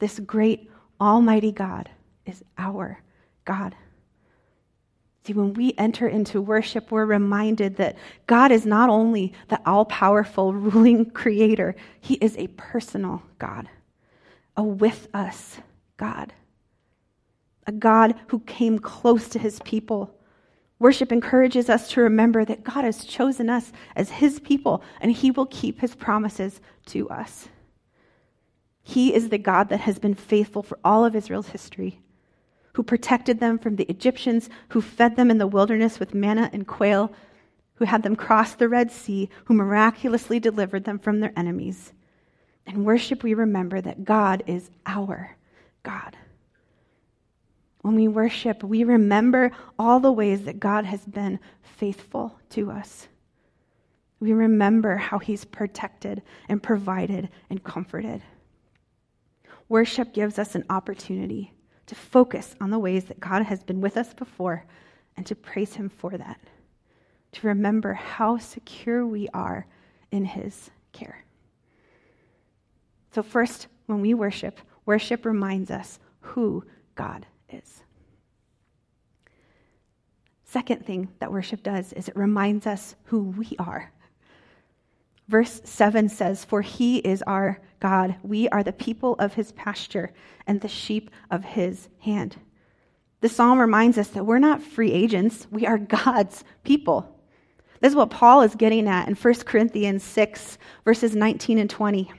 This 0.00 0.18
great, 0.18 0.70
almighty 1.00 1.52
God 1.52 1.88
is 2.26 2.42
our 2.56 3.00
God. 3.48 3.74
See, 5.24 5.32
when 5.32 5.54
we 5.54 5.72
enter 5.78 6.06
into 6.06 6.42
worship, 6.42 6.92
we're 6.92 7.06
reminded 7.06 7.76
that 7.76 7.96
God 8.26 8.52
is 8.52 8.66
not 8.66 8.90
only 8.90 9.32
the 9.48 9.58
all 9.64 9.86
powerful 9.86 10.52
ruling 10.52 11.10
creator, 11.10 11.74
He 11.98 12.14
is 12.16 12.36
a 12.36 12.48
personal 12.48 13.22
God, 13.38 13.66
a 14.54 14.62
with 14.62 15.08
us 15.14 15.56
God, 15.96 16.34
a 17.66 17.72
God 17.72 18.16
who 18.26 18.40
came 18.40 18.78
close 18.78 19.30
to 19.30 19.38
His 19.38 19.60
people. 19.64 20.14
Worship 20.78 21.10
encourages 21.10 21.70
us 21.70 21.88
to 21.92 22.02
remember 22.02 22.44
that 22.44 22.64
God 22.64 22.84
has 22.84 23.02
chosen 23.02 23.48
us 23.48 23.72
as 23.96 24.10
His 24.10 24.40
people, 24.40 24.82
and 25.00 25.10
He 25.10 25.30
will 25.30 25.46
keep 25.46 25.80
His 25.80 25.94
promises 25.94 26.60
to 26.86 27.08
us. 27.08 27.48
He 28.82 29.14
is 29.14 29.30
the 29.30 29.38
God 29.38 29.70
that 29.70 29.80
has 29.80 29.98
been 29.98 30.14
faithful 30.14 30.62
for 30.62 30.78
all 30.84 31.06
of 31.06 31.16
Israel's 31.16 31.48
history 31.48 32.02
who 32.78 32.84
protected 32.84 33.40
them 33.40 33.58
from 33.58 33.74
the 33.74 33.90
Egyptians, 33.90 34.48
who 34.68 34.80
fed 34.80 35.16
them 35.16 35.32
in 35.32 35.38
the 35.38 35.48
wilderness 35.48 35.98
with 35.98 36.14
manna 36.14 36.48
and 36.52 36.64
quail, 36.64 37.12
who 37.74 37.84
had 37.84 38.04
them 38.04 38.14
cross 38.14 38.54
the 38.54 38.68
Red 38.68 38.92
Sea, 38.92 39.28
who 39.46 39.54
miraculously 39.54 40.38
delivered 40.38 40.84
them 40.84 40.96
from 40.96 41.18
their 41.18 41.32
enemies. 41.36 41.92
In 42.66 42.84
worship, 42.84 43.24
we 43.24 43.34
remember 43.34 43.80
that 43.80 44.04
God 44.04 44.44
is 44.46 44.70
our 44.86 45.36
God. 45.82 46.16
When 47.80 47.96
we 47.96 48.06
worship, 48.06 48.62
we 48.62 48.84
remember 48.84 49.50
all 49.76 49.98
the 49.98 50.12
ways 50.12 50.44
that 50.44 50.60
God 50.60 50.84
has 50.84 51.04
been 51.04 51.40
faithful 51.62 52.38
to 52.50 52.70
us. 52.70 53.08
We 54.20 54.32
remember 54.34 54.94
how 54.94 55.18
he's 55.18 55.44
protected 55.44 56.22
and 56.48 56.62
provided 56.62 57.28
and 57.50 57.60
comforted. 57.64 58.22
Worship 59.68 60.14
gives 60.14 60.38
us 60.38 60.54
an 60.54 60.64
opportunity 60.70 61.52
to 61.88 61.94
focus 61.94 62.54
on 62.60 62.70
the 62.70 62.78
ways 62.78 63.04
that 63.04 63.18
God 63.18 63.42
has 63.42 63.62
been 63.62 63.80
with 63.80 63.96
us 63.96 64.14
before 64.14 64.64
and 65.16 65.26
to 65.26 65.34
praise 65.34 65.74
Him 65.74 65.88
for 65.88 66.16
that. 66.16 66.40
To 67.32 67.46
remember 67.48 67.94
how 67.94 68.38
secure 68.38 69.06
we 69.06 69.28
are 69.34 69.66
in 70.12 70.24
His 70.24 70.70
care. 70.92 71.24
So, 73.12 73.22
first, 73.22 73.66
when 73.86 74.00
we 74.00 74.14
worship, 74.14 74.60
worship 74.86 75.24
reminds 75.24 75.70
us 75.70 75.98
who 76.20 76.64
God 76.94 77.26
is. 77.50 77.82
Second 80.44 80.84
thing 80.84 81.08
that 81.18 81.32
worship 81.32 81.62
does 81.62 81.92
is 81.94 82.08
it 82.08 82.16
reminds 82.16 82.66
us 82.66 82.94
who 83.04 83.24
we 83.24 83.56
are. 83.58 83.90
Verse 85.28 85.60
7 85.64 86.08
says, 86.08 86.44
For 86.44 86.62
he 86.62 86.98
is 86.98 87.22
our 87.22 87.60
God. 87.80 88.16
We 88.22 88.48
are 88.48 88.62
the 88.62 88.72
people 88.72 89.14
of 89.18 89.34
his 89.34 89.52
pasture 89.52 90.12
and 90.46 90.60
the 90.60 90.68
sheep 90.68 91.10
of 91.30 91.44
his 91.44 91.88
hand. 92.00 92.36
The 93.20 93.28
psalm 93.28 93.58
reminds 93.58 93.98
us 93.98 94.08
that 94.08 94.24
we're 94.24 94.38
not 94.38 94.62
free 94.62 94.92
agents, 94.92 95.46
we 95.50 95.66
are 95.66 95.78
God's 95.78 96.44
people. 96.64 97.14
This 97.80 97.90
is 97.90 97.96
what 97.96 98.10
Paul 98.10 98.42
is 98.42 98.54
getting 98.56 98.88
at 98.88 99.06
in 99.06 99.14
1 99.14 99.34
Corinthians 99.44 100.02
6, 100.02 100.58
verses 100.84 101.14
19 101.14 101.58
and 101.58 101.70
20. 101.70 102.10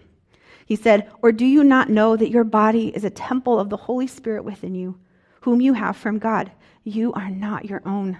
He 0.65 0.75
said, 0.75 1.11
Or 1.21 1.31
do 1.31 1.45
you 1.45 1.63
not 1.63 1.89
know 1.89 2.15
that 2.15 2.29
your 2.29 2.43
body 2.43 2.95
is 2.95 3.03
a 3.03 3.09
temple 3.09 3.59
of 3.59 3.69
the 3.69 3.75
Holy 3.75 4.07
Spirit 4.07 4.45
within 4.45 4.75
you, 4.75 4.97
whom 5.41 5.59
you 5.59 5.73
have 5.73 5.97
from 5.97 6.19
God? 6.19 6.51
You 6.83 7.11
are 7.13 7.29
not 7.29 7.65
your 7.65 7.81
own, 7.85 8.19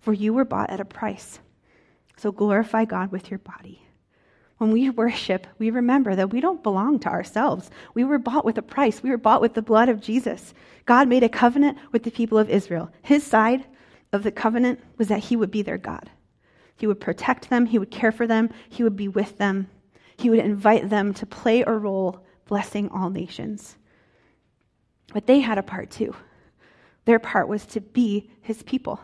for 0.00 0.12
you 0.12 0.32
were 0.32 0.44
bought 0.44 0.70
at 0.70 0.80
a 0.80 0.84
price. 0.84 1.38
So 2.16 2.32
glorify 2.32 2.84
God 2.84 3.12
with 3.12 3.30
your 3.30 3.38
body. 3.38 3.85
When 4.58 4.72
we 4.72 4.88
worship, 4.88 5.46
we 5.58 5.70
remember 5.70 6.14
that 6.14 6.32
we 6.32 6.40
don't 6.40 6.62
belong 6.62 6.98
to 7.00 7.08
ourselves. 7.08 7.70
We 7.94 8.04
were 8.04 8.18
bought 8.18 8.44
with 8.44 8.56
a 8.56 8.62
price. 8.62 9.02
We 9.02 9.10
were 9.10 9.18
bought 9.18 9.42
with 9.42 9.54
the 9.54 9.62
blood 9.62 9.88
of 9.88 10.00
Jesus. 10.00 10.54
God 10.86 11.08
made 11.08 11.22
a 11.22 11.28
covenant 11.28 11.78
with 11.92 12.04
the 12.04 12.10
people 12.10 12.38
of 12.38 12.48
Israel. 12.48 12.90
His 13.02 13.22
side 13.22 13.66
of 14.12 14.22
the 14.22 14.32
covenant 14.32 14.80
was 14.96 15.08
that 15.08 15.24
he 15.24 15.36
would 15.36 15.50
be 15.50 15.62
their 15.62 15.78
God. 15.78 16.10
He 16.76 16.86
would 16.86 17.00
protect 17.00 17.50
them, 17.50 17.66
he 17.66 17.78
would 17.78 17.90
care 17.90 18.12
for 18.12 18.26
them, 18.26 18.50
he 18.68 18.82
would 18.82 18.96
be 18.96 19.08
with 19.08 19.38
them, 19.38 19.68
he 20.16 20.30
would 20.30 20.38
invite 20.38 20.88
them 20.88 21.12
to 21.14 21.26
play 21.26 21.62
a 21.62 21.72
role 21.72 22.24
blessing 22.46 22.88
all 22.90 23.10
nations. 23.10 23.76
But 25.12 25.26
they 25.26 25.40
had 25.40 25.58
a 25.58 25.62
part 25.62 25.90
too. 25.90 26.14
Their 27.04 27.18
part 27.18 27.48
was 27.48 27.64
to 27.66 27.80
be 27.80 28.30
his 28.42 28.62
people 28.62 29.00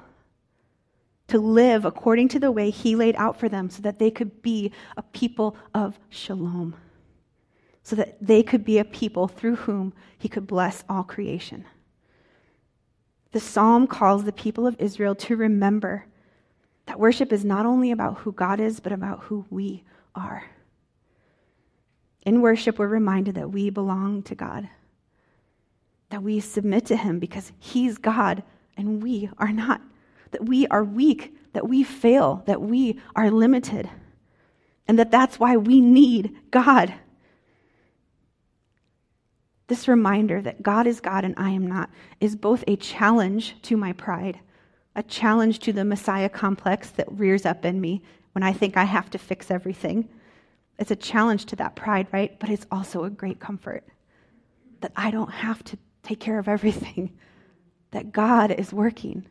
to 1.32 1.38
live 1.38 1.86
according 1.86 2.28
to 2.28 2.38
the 2.38 2.52
way 2.52 2.68
he 2.68 2.94
laid 2.94 3.16
out 3.16 3.40
for 3.40 3.48
them 3.48 3.70
so 3.70 3.80
that 3.80 3.98
they 3.98 4.10
could 4.10 4.42
be 4.42 4.70
a 4.98 5.02
people 5.02 5.56
of 5.72 5.98
shalom, 6.10 6.74
so 7.82 7.96
that 7.96 8.18
they 8.20 8.42
could 8.42 8.62
be 8.62 8.78
a 8.78 8.84
people 8.84 9.26
through 9.26 9.56
whom 9.56 9.94
he 10.18 10.28
could 10.28 10.46
bless 10.46 10.84
all 10.90 11.02
creation. 11.02 11.64
The 13.30 13.40
psalm 13.40 13.86
calls 13.86 14.24
the 14.24 14.32
people 14.32 14.66
of 14.66 14.76
Israel 14.78 15.14
to 15.14 15.34
remember 15.34 16.04
that 16.84 17.00
worship 17.00 17.32
is 17.32 17.46
not 17.46 17.64
only 17.64 17.92
about 17.92 18.18
who 18.18 18.32
God 18.32 18.60
is, 18.60 18.78
but 18.78 18.92
about 18.92 19.20
who 19.20 19.46
we 19.48 19.84
are. 20.14 20.44
In 22.26 22.42
worship, 22.42 22.78
we're 22.78 22.88
reminded 22.88 23.36
that 23.36 23.50
we 23.50 23.70
belong 23.70 24.22
to 24.24 24.34
God, 24.34 24.68
that 26.10 26.22
we 26.22 26.40
submit 26.40 26.84
to 26.86 26.96
Him 26.96 27.18
because 27.18 27.52
He's 27.58 27.96
God 27.96 28.42
and 28.76 29.02
we 29.02 29.30
are 29.38 29.52
not 29.52 29.80
that 30.32 30.46
we 30.46 30.66
are 30.68 30.84
weak, 30.84 31.34
that 31.52 31.68
we 31.68 31.82
fail, 31.82 32.42
that 32.46 32.60
we 32.60 32.98
are 33.14 33.30
limited, 33.30 33.88
and 34.88 34.98
that 34.98 35.10
that's 35.10 35.38
why 35.38 35.56
we 35.56 35.80
need 35.80 36.36
God. 36.50 36.92
This 39.68 39.88
reminder 39.88 40.42
that 40.42 40.62
God 40.62 40.86
is 40.86 41.00
God 41.00 41.24
and 41.24 41.34
I 41.38 41.50
am 41.50 41.66
not 41.66 41.88
is 42.20 42.36
both 42.36 42.64
a 42.66 42.76
challenge 42.76 43.56
to 43.62 43.76
my 43.76 43.92
pride, 43.92 44.40
a 44.96 45.02
challenge 45.02 45.60
to 45.60 45.72
the 45.72 45.84
Messiah 45.84 46.28
complex 46.28 46.90
that 46.90 47.10
rears 47.10 47.46
up 47.46 47.64
in 47.64 47.80
me 47.80 48.02
when 48.32 48.42
I 48.42 48.52
think 48.52 48.76
I 48.76 48.84
have 48.84 49.08
to 49.10 49.18
fix 49.18 49.50
everything. 49.50 50.08
It's 50.78 50.90
a 50.90 50.96
challenge 50.96 51.46
to 51.46 51.56
that 51.56 51.76
pride, 51.76 52.08
right? 52.12 52.38
But 52.38 52.50
it's 52.50 52.66
also 52.70 53.04
a 53.04 53.10
great 53.10 53.38
comfort 53.38 53.84
that 54.80 54.92
I 54.96 55.10
don't 55.10 55.30
have 55.30 55.62
to 55.64 55.78
take 56.02 56.20
care 56.20 56.38
of 56.38 56.48
everything, 56.48 57.16
that 57.92 58.12
God 58.12 58.50
is 58.50 58.72
working. 58.72 59.24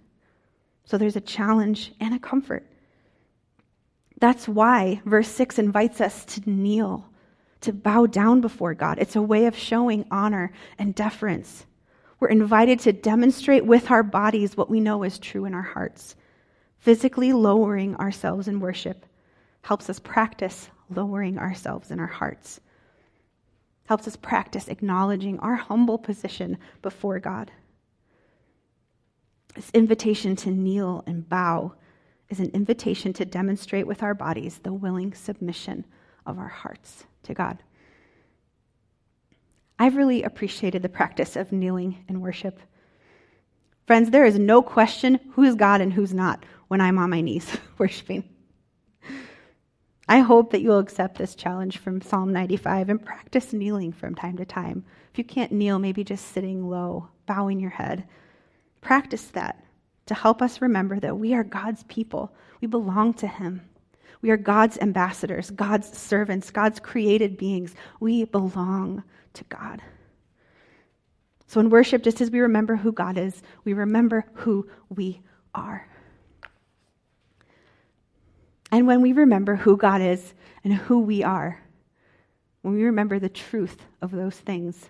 So 0.91 0.97
there's 0.97 1.15
a 1.15 1.21
challenge 1.21 1.93
and 2.01 2.13
a 2.13 2.19
comfort. 2.19 2.67
That's 4.19 4.45
why 4.45 5.01
verse 5.05 5.29
6 5.29 5.57
invites 5.57 6.01
us 6.01 6.25
to 6.25 6.49
kneel, 6.49 7.05
to 7.61 7.71
bow 7.71 8.07
down 8.07 8.41
before 8.41 8.73
God. 8.73 8.99
It's 8.99 9.15
a 9.15 9.21
way 9.21 9.45
of 9.45 9.57
showing 9.57 10.03
honor 10.11 10.51
and 10.77 10.93
deference. 10.93 11.65
We're 12.19 12.27
invited 12.27 12.81
to 12.81 12.91
demonstrate 12.91 13.65
with 13.65 13.89
our 13.89 14.03
bodies 14.03 14.57
what 14.57 14.69
we 14.69 14.81
know 14.81 15.03
is 15.03 15.17
true 15.17 15.45
in 15.45 15.53
our 15.53 15.61
hearts, 15.61 16.17
physically 16.79 17.31
lowering 17.31 17.95
ourselves 17.95 18.49
in 18.49 18.59
worship 18.59 19.05
helps 19.61 19.89
us 19.89 19.97
practice 19.97 20.69
lowering 20.89 21.37
ourselves 21.39 21.91
in 21.91 22.01
our 22.01 22.05
hearts, 22.05 22.59
helps 23.85 24.09
us 24.09 24.17
practice 24.17 24.67
acknowledging 24.67 25.39
our 25.39 25.55
humble 25.55 25.97
position 25.97 26.57
before 26.81 27.17
God. 27.17 27.49
This 29.55 29.69
invitation 29.73 30.35
to 30.37 30.51
kneel 30.51 31.03
and 31.05 31.27
bow 31.27 31.73
is 32.29 32.39
an 32.39 32.51
invitation 32.51 33.11
to 33.13 33.25
demonstrate 33.25 33.85
with 33.85 34.01
our 34.01 34.13
bodies 34.13 34.59
the 34.59 34.73
willing 34.73 35.13
submission 35.13 35.85
of 36.25 36.39
our 36.39 36.47
hearts 36.47 37.03
to 37.23 37.33
God. 37.33 37.61
I've 39.77 39.97
really 39.97 40.23
appreciated 40.23 40.83
the 40.83 40.89
practice 40.89 41.35
of 41.35 41.51
kneeling 41.51 42.05
in 42.07 42.21
worship. 42.21 42.59
Friends, 43.87 44.11
there 44.11 44.25
is 44.25 44.39
no 44.39 44.61
question 44.61 45.19
who's 45.33 45.55
God 45.55 45.81
and 45.81 45.91
who's 45.91 46.13
not 46.13 46.45
when 46.67 46.79
I'm 46.79 46.97
on 46.97 47.09
my 47.09 47.19
knees 47.19 47.57
worshiping. 47.77 48.23
I 50.07 50.19
hope 50.19 50.51
that 50.51 50.61
you'll 50.61 50.79
accept 50.79 51.17
this 51.17 51.35
challenge 51.35 51.77
from 51.77 52.01
Psalm 52.01 52.31
95 52.31 52.89
and 52.89 53.03
practice 53.03 53.53
kneeling 53.53 53.91
from 53.91 54.13
time 54.13 54.37
to 54.37 54.45
time. 54.45 54.85
If 55.11 55.17
you 55.17 55.23
can't 55.23 55.51
kneel, 55.51 55.79
maybe 55.79 56.03
just 56.03 56.29
sitting 56.29 56.69
low, 56.69 57.09
bowing 57.25 57.59
your 57.59 57.69
head. 57.71 58.07
Practice 58.81 59.25
that 59.27 59.63
to 60.07 60.13
help 60.13 60.41
us 60.41 60.61
remember 60.61 60.99
that 60.99 61.17
we 61.17 61.33
are 61.33 61.43
God's 61.43 61.83
people. 61.83 62.33
We 62.59 62.67
belong 62.67 63.13
to 63.15 63.27
Him. 63.27 63.61
We 64.21 64.29
are 64.29 64.37
God's 64.37 64.77
ambassadors, 64.77 65.49
God's 65.49 65.97
servants, 65.97 66.51
God's 66.51 66.79
created 66.79 67.37
beings. 67.37 67.73
We 67.99 68.25
belong 68.25 69.03
to 69.33 69.43
God. 69.45 69.81
So 71.47 71.59
in 71.59 71.69
worship, 71.69 72.03
just 72.03 72.21
as 72.21 72.31
we 72.31 72.39
remember 72.39 72.75
who 72.75 72.91
God 72.91 73.17
is, 73.17 73.41
we 73.65 73.73
remember 73.73 74.25
who 74.33 74.69
we 74.89 75.21
are. 75.53 75.87
And 78.71 78.87
when 78.87 79.01
we 79.01 79.11
remember 79.11 79.55
who 79.55 79.75
God 79.75 80.01
is 80.01 80.33
and 80.63 80.73
who 80.73 80.99
we 80.99 81.23
are, 81.23 81.61
when 82.61 82.75
we 82.75 82.83
remember 82.83 83.19
the 83.19 83.27
truth 83.27 83.77
of 84.01 84.11
those 84.11 84.35
things, 84.35 84.89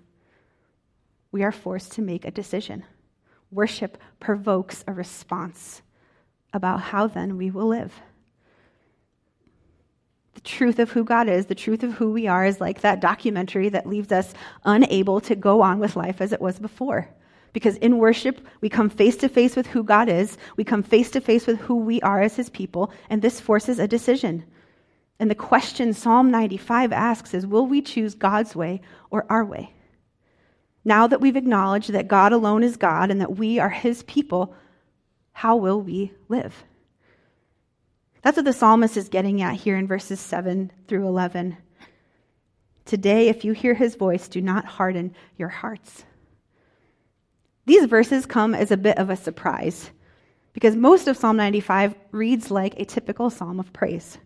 we 1.31 1.43
are 1.43 1.51
forced 1.51 1.93
to 1.93 2.01
make 2.01 2.25
a 2.25 2.31
decision. 2.31 2.83
Worship 3.51 3.97
provokes 4.19 4.83
a 4.87 4.93
response 4.93 5.81
about 6.53 6.81
how 6.81 7.07
then 7.07 7.37
we 7.37 7.51
will 7.51 7.67
live. 7.67 7.93
The 10.33 10.41
truth 10.41 10.79
of 10.79 10.91
who 10.91 11.03
God 11.03 11.27
is, 11.27 11.45
the 11.45 11.55
truth 11.55 11.83
of 11.83 11.93
who 11.93 12.11
we 12.11 12.27
are, 12.27 12.45
is 12.45 12.61
like 12.61 12.81
that 12.81 13.01
documentary 13.01 13.69
that 13.69 13.85
leaves 13.85 14.11
us 14.11 14.33
unable 14.63 15.19
to 15.21 15.35
go 15.35 15.61
on 15.61 15.79
with 15.79 15.97
life 15.97 16.21
as 16.21 16.31
it 16.31 16.41
was 16.41 16.59
before. 16.59 17.09
Because 17.53 17.75
in 17.77 17.97
worship, 17.97 18.39
we 18.61 18.69
come 18.69 18.89
face 18.89 19.17
to 19.17 19.27
face 19.27 19.57
with 19.57 19.67
who 19.67 19.83
God 19.83 20.07
is, 20.07 20.37
we 20.55 20.63
come 20.63 20.83
face 20.83 21.11
to 21.11 21.19
face 21.19 21.45
with 21.45 21.59
who 21.59 21.75
we 21.75 21.99
are 22.01 22.21
as 22.21 22.37
His 22.37 22.49
people, 22.49 22.91
and 23.09 23.21
this 23.21 23.41
forces 23.41 23.77
a 23.77 23.87
decision. 23.87 24.45
And 25.19 25.29
the 25.29 25.35
question 25.35 25.93
Psalm 25.93 26.31
95 26.31 26.93
asks 26.93 27.33
is 27.33 27.45
Will 27.45 27.67
we 27.67 27.81
choose 27.81 28.15
God's 28.15 28.55
way 28.55 28.81
or 29.09 29.25
our 29.29 29.43
way? 29.43 29.73
Now 30.83 31.07
that 31.07 31.21
we've 31.21 31.35
acknowledged 31.35 31.91
that 31.91 32.07
God 32.07 32.33
alone 32.33 32.63
is 32.63 32.77
God 32.77 33.11
and 33.11 33.21
that 33.21 33.37
we 33.37 33.59
are 33.59 33.69
His 33.69 34.03
people, 34.03 34.55
how 35.33 35.55
will 35.55 35.81
we 35.81 36.11
live? 36.27 36.63
That's 38.21 38.37
what 38.37 38.45
the 38.45 38.53
psalmist 38.53 38.97
is 38.97 39.09
getting 39.09 39.41
at 39.41 39.55
here 39.55 39.77
in 39.77 39.87
verses 39.87 40.19
7 40.19 40.71
through 40.87 41.07
11. 41.07 41.57
Today, 42.85 43.29
if 43.29 43.45
you 43.45 43.53
hear 43.53 43.73
his 43.73 43.95
voice, 43.95 44.27
do 44.27 44.41
not 44.41 44.65
harden 44.65 45.15
your 45.37 45.49
hearts. 45.49 46.03
These 47.65 47.85
verses 47.85 48.25
come 48.25 48.53
as 48.53 48.71
a 48.71 48.77
bit 48.77 48.97
of 48.97 49.09
a 49.09 49.15
surprise 49.15 49.89
because 50.53 50.75
most 50.75 51.07
of 51.07 51.17
Psalm 51.17 51.37
95 51.37 51.95
reads 52.11 52.51
like 52.51 52.79
a 52.79 52.85
typical 52.85 53.29
psalm 53.29 53.59
of 53.59 53.71
praise. 53.71 54.17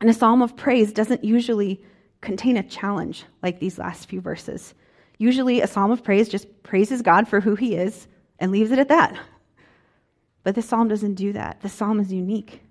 And 0.00 0.10
a 0.10 0.14
psalm 0.14 0.42
of 0.42 0.56
praise 0.56 0.92
doesn't 0.92 1.24
usually 1.24 1.82
contain 2.20 2.56
a 2.56 2.62
challenge 2.62 3.24
like 3.42 3.60
these 3.60 3.78
last 3.78 4.08
few 4.08 4.20
verses. 4.20 4.74
Usually, 5.18 5.60
a 5.60 5.66
psalm 5.66 5.90
of 5.90 6.02
praise 6.04 6.28
just 6.28 6.62
praises 6.62 7.02
God 7.02 7.28
for 7.28 7.40
who 7.40 7.56
he 7.56 7.74
is 7.74 8.06
and 8.38 8.52
leaves 8.52 8.70
it 8.70 8.78
at 8.78 8.88
that. 8.88 9.18
But 10.44 10.54
this 10.54 10.68
psalm 10.68 10.88
doesn't 10.88 11.14
do 11.14 11.32
that. 11.32 11.60
The 11.60 11.68
psalm 11.68 12.00
is 12.00 12.12
unique. 12.12 12.62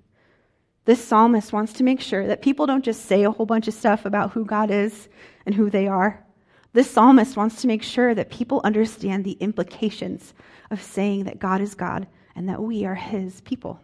This 0.86 1.04
psalmist 1.04 1.52
wants 1.52 1.74
to 1.74 1.84
make 1.84 2.00
sure 2.00 2.26
that 2.26 2.42
people 2.42 2.66
don't 2.66 2.86
just 2.86 3.06
say 3.06 3.24
a 3.24 3.32
whole 3.32 3.46
bunch 3.46 3.68
of 3.68 3.74
stuff 3.74 4.06
about 4.06 4.32
who 4.32 4.46
God 4.46 4.72
is 4.72 5.10
and 5.46 5.54
who 5.54 5.70
they 5.70 5.86
are. 5.88 6.26
This 6.72 6.90
psalmist 6.90 7.36
wants 7.36 7.62
to 7.62 7.68
make 7.68 7.84
sure 7.84 8.16
that 8.16 8.30
people 8.30 8.62
understand 8.64 9.26
the 9.26 9.34
implications 9.34 10.34
of 10.72 10.82
saying 10.82 11.26
that 11.26 11.40
God 11.40 11.60
is 11.60 11.76
God 11.76 12.08
and 12.36 12.48
that 12.48 12.64
we 12.64 12.86
are 12.86 12.96
his 12.96 13.42
people. 13.42 13.82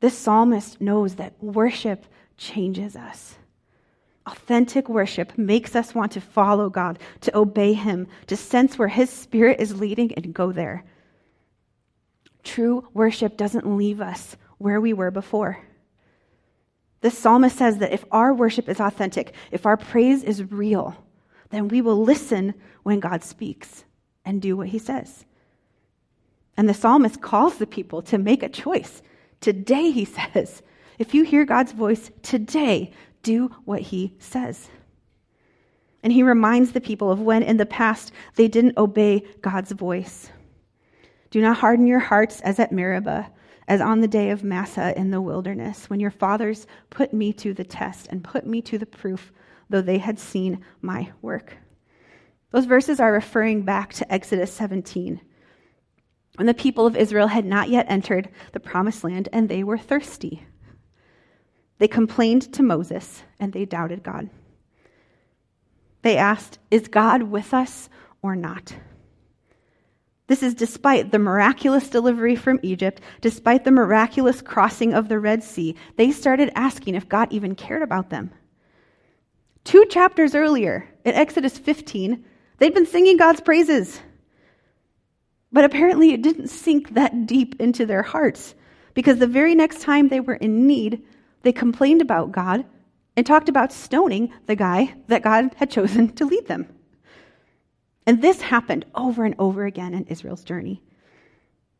This 0.00 0.16
psalmist 0.16 0.80
knows 0.80 1.16
that 1.16 1.42
worship 1.42 2.06
changes 2.38 2.96
us. 2.96 3.36
Authentic 4.26 4.88
worship 4.88 5.38
makes 5.38 5.76
us 5.76 5.94
want 5.94 6.12
to 6.12 6.20
follow 6.20 6.68
God, 6.68 6.98
to 7.20 7.36
obey 7.36 7.74
Him, 7.74 8.08
to 8.26 8.36
sense 8.36 8.76
where 8.76 8.88
His 8.88 9.08
Spirit 9.08 9.60
is 9.60 9.78
leading 9.78 10.12
and 10.14 10.34
go 10.34 10.50
there. 10.50 10.84
True 12.42 12.88
worship 12.92 13.36
doesn't 13.36 13.66
leave 13.66 14.00
us 14.00 14.36
where 14.58 14.80
we 14.80 14.92
were 14.92 15.10
before. 15.10 15.58
The 17.02 17.10
psalmist 17.10 17.56
says 17.56 17.78
that 17.78 17.92
if 17.92 18.04
our 18.10 18.34
worship 18.34 18.68
is 18.68 18.80
authentic, 18.80 19.34
if 19.52 19.64
our 19.64 19.76
praise 19.76 20.24
is 20.24 20.50
real, 20.50 20.96
then 21.50 21.68
we 21.68 21.80
will 21.80 22.02
listen 22.02 22.54
when 22.82 23.00
God 23.00 23.22
speaks 23.22 23.84
and 24.24 24.42
do 24.42 24.56
what 24.56 24.68
he 24.68 24.78
says. 24.78 25.24
And 26.56 26.68
the 26.68 26.74
psalmist 26.74 27.20
calls 27.20 27.58
the 27.58 27.66
people 27.66 28.02
to 28.02 28.18
make 28.18 28.42
a 28.42 28.48
choice. 28.48 29.02
Today, 29.40 29.90
he 29.90 30.04
says, 30.34 30.62
if 30.98 31.14
you 31.14 31.24
hear 31.24 31.44
God's 31.44 31.72
voice 31.72 32.10
today, 32.22 32.92
do 33.26 33.50
what 33.64 33.82
he 33.82 34.14
says. 34.20 34.68
And 36.04 36.12
he 36.12 36.22
reminds 36.22 36.70
the 36.70 36.80
people 36.80 37.10
of 37.10 37.20
when 37.20 37.42
in 37.42 37.56
the 37.56 37.66
past 37.66 38.12
they 38.36 38.46
didn't 38.46 38.78
obey 38.78 39.24
God's 39.42 39.72
voice. 39.72 40.30
Do 41.32 41.40
not 41.40 41.56
harden 41.56 41.88
your 41.88 41.98
hearts 41.98 42.40
as 42.42 42.60
at 42.60 42.70
Meribah, 42.70 43.28
as 43.66 43.80
on 43.80 44.00
the 44.00 44.06
day 44.06 44.30
of 44.30 44.44
Massah 44.44 44.96
in 44.96 45.10
the 45.10 45.20
wilderness, 45.20 45.90
when 45.90 45.98
your 45.98 46.12
fathers 46.12 46.68
put 46.88 47.12
me 47.12 47.32
to 47.32 47.52
the 47.52 47.64
test 47.64 48.06
and 48.10 48.22
put 48.22 48.46
me 48.46 48.62
to 48.62 48.78
the 48.78 48.86
proof, 48.86 49.32
though 49.68 49.82
they 49.82 49.98
had 49.98 50.20
seen 50.20 50.64
my 50.80 51.10
work. 51.20 51.56
Those 52.52 52.66
verses 52.66 53.00
are 53.00 53.12
referring 53.12 53.62
back 53.62 53.92
to 53.94 54.12
Exodus 54.12 54.52
17, 54.52 55.20
when 56.36 56.46
the 56.46 56.54
people 56.54 56.86
of 56.86 56.94
Israel 56.94 57.26
had 57.26 57.44
not 57.44 57.70
yet 57.70 57.86
entered 57.88 58.28
the 58.52 58.60
promised 58.60 59.02
land 59.02 59.28
and 59.32 59.48
they 59.48 59.64
were 59.64 59.78
thirsty. 59.78 60.46
They 61.78 61.88
complained 61.88 62.52
to 62.54 62.62
Moses 62.62 63.22
and 63.38 63.52
they 63.52 63.64
doubted 63.64 64.02
God. 64.02 64.30
They 66.02 66.16
asked, 66.16 66.58
Is 66.70 66.88
God 66.88 67.24
with 67.24 67.52
us 67.52 67.88
or 68.22 68.36
not? 68.36 68.74
This 70.28 70.42
is 70.42 70.54
despite 70.54 71.12
the 71.12 71.18
miraculous 71.18 71.88
delivery 71.88 72.34
from 72.34 72.58
Egypt, 72.62 73.00
despite 73.20 73.64
the 73.64 73.70
miraculous 73.70 74.42
crossing 74.42 74.92
of 74.92 75.08
the 75.08 75.20
Red 75.20 75.44
Sea. 75.44 75.76
They 75.96 76.10
started 76.10 76.50
asking 76.56 76.94
if 76.94 77.08
God 77.08 77.32
even 77.32 77.54
cared 77.54 77.82
about 77.82 78.10
them. 78.10 78.32
Two 79.62 79.84
chapters 79.86 80.34
earlier, 80.34 80.88
in 81.04 81.14
Exodus 81.14 81.58
15, 81.58 82.24
they'd 82.58 82.74
been 82.74 82.86
singing 82.86 83.16
God's 83.16 83.40
praises. 83.40 84.00
But 85.52 85.64
apparently, 85.64 86.12
it 86.12 86.22
didn't 86.22 86.48
sink 86.48 86.94
that 86.94 87.26
deep 87.26 87.60
into 87.60 87.86
their 87.86 88.02
hearts 88.02 88.54
because 88.94 89.18
the 89.18 89.26
very 89.26 89.54
next 89.54 89.82
time 89.82 90.08
they 90.08 90.20
were 90.20 90.34
in 90.34 90.66
need, 90.66 91.02
they 91.46 91.52
complained 91.52 92.02
about 92.02 92.32
God 92.32 92.64
and 93.16 93.24
talked 93.24 93.48
about 93.48 93.72
stoning 93.72 94.32
the 94.46 94.56
guy 94.56 94.96
that 95.06 95.22
God 95.22 95.54
had 95.54 95.70
chosen 95.70 96.12
to 96.14 96.26
lead 96.26 96.48
them. 96.48 96.66
And 98.04 98.20
this 98.20 98.40
happened 98.40 98.84
over 98.96 99.24
and 99.24 99.36
over 99.38 99.64
again 99.64 99.94
in 99.94 100.04
Israel's 100.06 100.42
journey. 100.42 100.82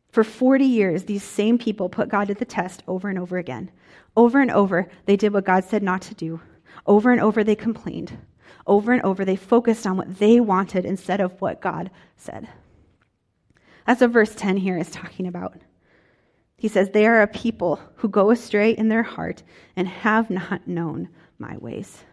For 0.09 0.23
40 0.23 0.63
years, 0.63 1.03
these 1.03 1.21
same 1.21 1.57
people 1.57 1.89
put 1.89 2.07
God 2.07 2.29
to 2.29 2.33
the 2.33 2.45
test 2.45 2.81
over 2.87 3.09
and 3.09 3.19
over 3.19 3.37
again. 3.37 3.69
Over 4.15 4.39
and 4.39 4.51
over, 4.51 4.87
they 5.05 5.17
did 5.17 5.33
what 5.33 5.43
God 5.43 5.65
said 5.65 5.83
not 5.83 6.01
to 6.03 6.15
do. 6.15 6.39
Over 6.85 7.11
and 7.11 7.19
over, 7.19 7.43
they 7.43 7.55
complained. 7.55 8.17
Over 8.65 8.93
and 8.93 9.01
over, 9.01 9.25
they 9.25 9.35
focused 9.35 9.85
on 9.85 9.97
what 9.97 10.17
they 10.17 10.39
wanted 10.39 10.85
instead 10.85 11.19
of 11.19 11.41
what 11.41 11.59
God 11.59 11.91
said. 12.15 12.47
That's 13.85 13.99
what 13.99 14.11
verse 14.11 14.33
10 14.33 14.55
here 14.55 14.77
is 14.77 14.89
talking 14.89 15.27
about. 15.27 15.57
He 16.57 16.67
says, 16.67 16.89
They 16.89 17.05
are 17.05 17.21
a 17.21 17.27
people 17.27 17.79
who 17.95 18.09
go 18.09 18.31
astray 18.31 18.71
in 18.71 18.89
their 18.89 19.03
heart 19.03 19.43
and 19.75 19.87
have 19.87 20.29
not 20.29 20.67
known 20.67 21.09
my 21.37 21.55
ways. 21.57 22.03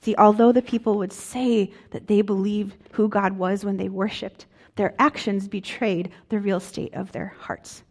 See, 0.00 0.14
although 0.16 0.52
the 0.52 0.62
people 0.62 0.98
would 0.98 1.12
say 1.12 1.72
that 1.90 2.06
they 2.06 2.22
believed 2.22 2.76
who 2.92 3.08
God 3.08 3.38
was 3.38 3.64
when 3.64 3.76
they 3.76 3.88
worshiped, 3.88 4.46
their 4.76 4.94
actions 4.98 5.48
betrayed 5.48 6.10
the 6.28 6.40
real 6.40 6.60
state 6.60 6.94
of 6.94 7.12
their 7.12 7.34
hearts. 7.38 7.84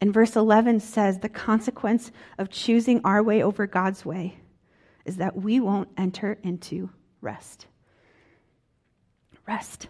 And 0.00 0.14
verse 0.14 0.36
11 0.36 0.80
says 0.80 1.18
the 1.18 1.28
consequence 1.28 2.10
of 2.38 2.50
choosing 2.50 3.00
our 3.04 3.22
way 3.22 3.42
over 3.42 3.66
God's 3.66 4.04
way 4.04 4.38
is 5.04 5.16
that 5.16 5.36
we 5.36 5.60
won't 5.60 5.88
enter 5.96 6.38
into 6.42 6.90
rest. 7.20 7.66
Rest. 9.46 9.88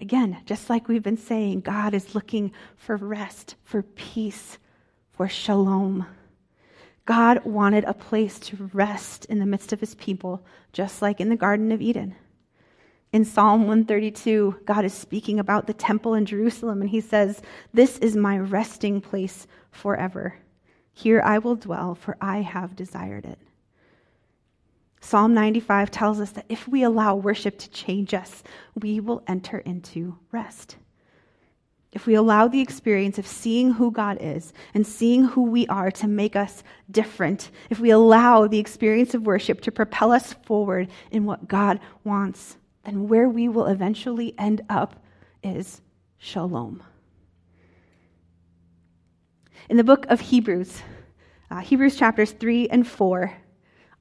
Again, 0.00 0.38
just 0.46 0.70
like 0.70 0.86
we've 0.86 1.02
been 1.02 1.16
saying, 1.16 1.60
God 1.60 1.92
is 1.92 2.14
looking 2.14 2.52
for 2.76 2.96
rest, 2.96 3.56
for 3.64 3.82
peace, 3.82 4.58
for 5.10 5.28
shalom. 5.28 6.06
God 7.04 7.44
wanted 7.44 7.84
a 7.84 7.94
place 7.94 8.38
to 8.40 8.70
rest 8.72 9.24
in 9.24 9.38
the 9.38 9.46
midst 9.46 9.72
of 9.72 9.80
his 9.80 9.94
people, 9.96 10.44
just 10.72 11.02
like 11.02 11.20
in 11.20 11.30
the 11.30 11.36
Garden 11.36 11.72
of 11.72 11.80
Eden. 11.80 12.14
In 13.12 13.24
Psalm 13.24 13.62
132, 13.62 14.60
God 14.66 14.84
is 14.84 14.92
speaking 14.92 15.40
about 15.40 15.66
the 15.66 15.72
temple 15.72 16.14
in 16.14 16.26
Jerusalem, 16.26 16.82
and 16.82 16.90
he 16.90 17.00
says, 17.00 17.40
This 17.72 17.98
is 17.98 18.14
my 18.14 18.38
resting 18.38 19.00
place 19.00 19.46
forever. 19.70 20.36
Here 20.92 21.22
I 21.24 21.38
will 21.38 21.56
dwell, 21.56 21.94
for 21.94 22.16
I 22.20 22.42
have 22.42 22.76
desired 22.76 23.24
it. 23.24 23.38
Psalm 25.00 25.32
95 25.34 25.90
tells 25.90 26.20
us 26.20 26.30
that 26.32 26.46
if 26.48 26.66
we 26.68 26.82
allow 26.82 27.14
worship 27.14 27.58
to 27.58 27.70
change 27.70 28.14
us, 28.14 28.42
we 28.74 29.00
will 29.00 29.22
enter 29.26 29.58
into 29.58 30.18
rest 30.32 30.76
if 31.92 32.06
we 32.06 32.14
allow 32.14 32.48
the 32.48 32.60
experience 32.60 33.18
of 33.18 33.26
seeing 33.26 33.72
who 33.72 33.90
God 33.90 34.18
is 34.20 34.52
and 34.74 34.86
seeing 34.86 35.24
who 35.24 35.44
we 35.44 35.66
are 35.68 35.90
to 35.92 36.06
make 36.06 36.36
us 36.36 36.62
different, 36.90 37.50
if 37.70 37.80
we 37.80 37.90
allow 37.90 38.46
the 38.46 38.58
experience 38.58 39.14
of 39.14 39.26
worship 39.26 39.60
to 39.62 39.72
propel 39.72 40.12
us 40.12 40.34
forward 40.44 40.88
in 41.10 41.24
what 41.24 41.48
God 41.48 41.80
wants, 42.04 42.58
then 42.84 43.08
where 43.08 43.28
we 43.28 43.48
will 43.48 43.66
eventually 43.66 44.34
end 44.38 44.60
up 44.68 45.02
is 45.42 45.80
shalom. 46.18 46.82
In 49.70 49.76
the 49.76 49.84
book 49.84 50.06
of 50.08 50.20
Hebrews, 50.20 50.82
uh, 51.50 51.60
Hebrews 51.60 51.96
chapters 51.96 52.32
3 52.32 52.68
and 52.68 52.86
4 52.86 53.32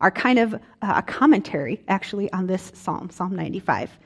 are 0.02 0.12
kind 0.12 0.40
of 0.40 0.54
uh, 0.54 0.58
a 0.82 1.02
commentary, 1.02 1.84
actually, 1.88 2.32
on 2.34 2.48
this 2.48 2.72
psalm, 2.76 3.10
Psalm 3.10 3.36
95. 3.36 3.98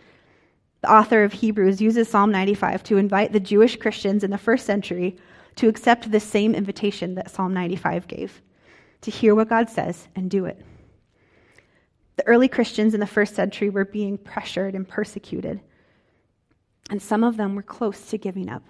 The 0.81 0.91
author 0.91 1.23
of 1.23 1.33
Hebrews 1.33 1.81
uses 1.81 2.09
Psalm 2.09 2.31
95 2.31 2.83
to 2.85 2.97
invite 2.97 3.33
the 3.33 3.39
Jewish 3.39 3.75
Christians 3.75 4.23
in 4.23 4.31
the 4.31 4.37
first 4.37 4.65
century 4.65 5.17
to 5.57 5.67
accept 5.67 6.11
the 6.11 6.19
same 6.19 6.55
invitation 6.55 7.15
that 7.15 7.29
Psalm 7.29 7.53
95 7.53 8.07
gave 8.07 8.41
to 9.01 9.11
hear 9.11 9.35
what 9.35 9.49
God 9.49 9.69
says 9.69 10.07
and 10.15 10.29
do 10.29 10.45
it. 10.45 10.63
The 12.15 12.27
early 12.27 12.47
Christians 12.47 12.93
in 12.93 12.99
the 12.99 13.07
first 13.07 13.35
century 13.35 13.69
were 13.69 13.85
being 13.85 14.17
pressured 14.17 14.75
and 14.75 14.87
persecuted, 14.87 15.59
and 16.89 17.01
some 17.01 17.23
of 17.23 17.37
them 17.37 17.55
were 17.55 17.63
close 17.63 18.07
to 18.07 18.17
giving 18.17 18.49
up. 18.49 18.63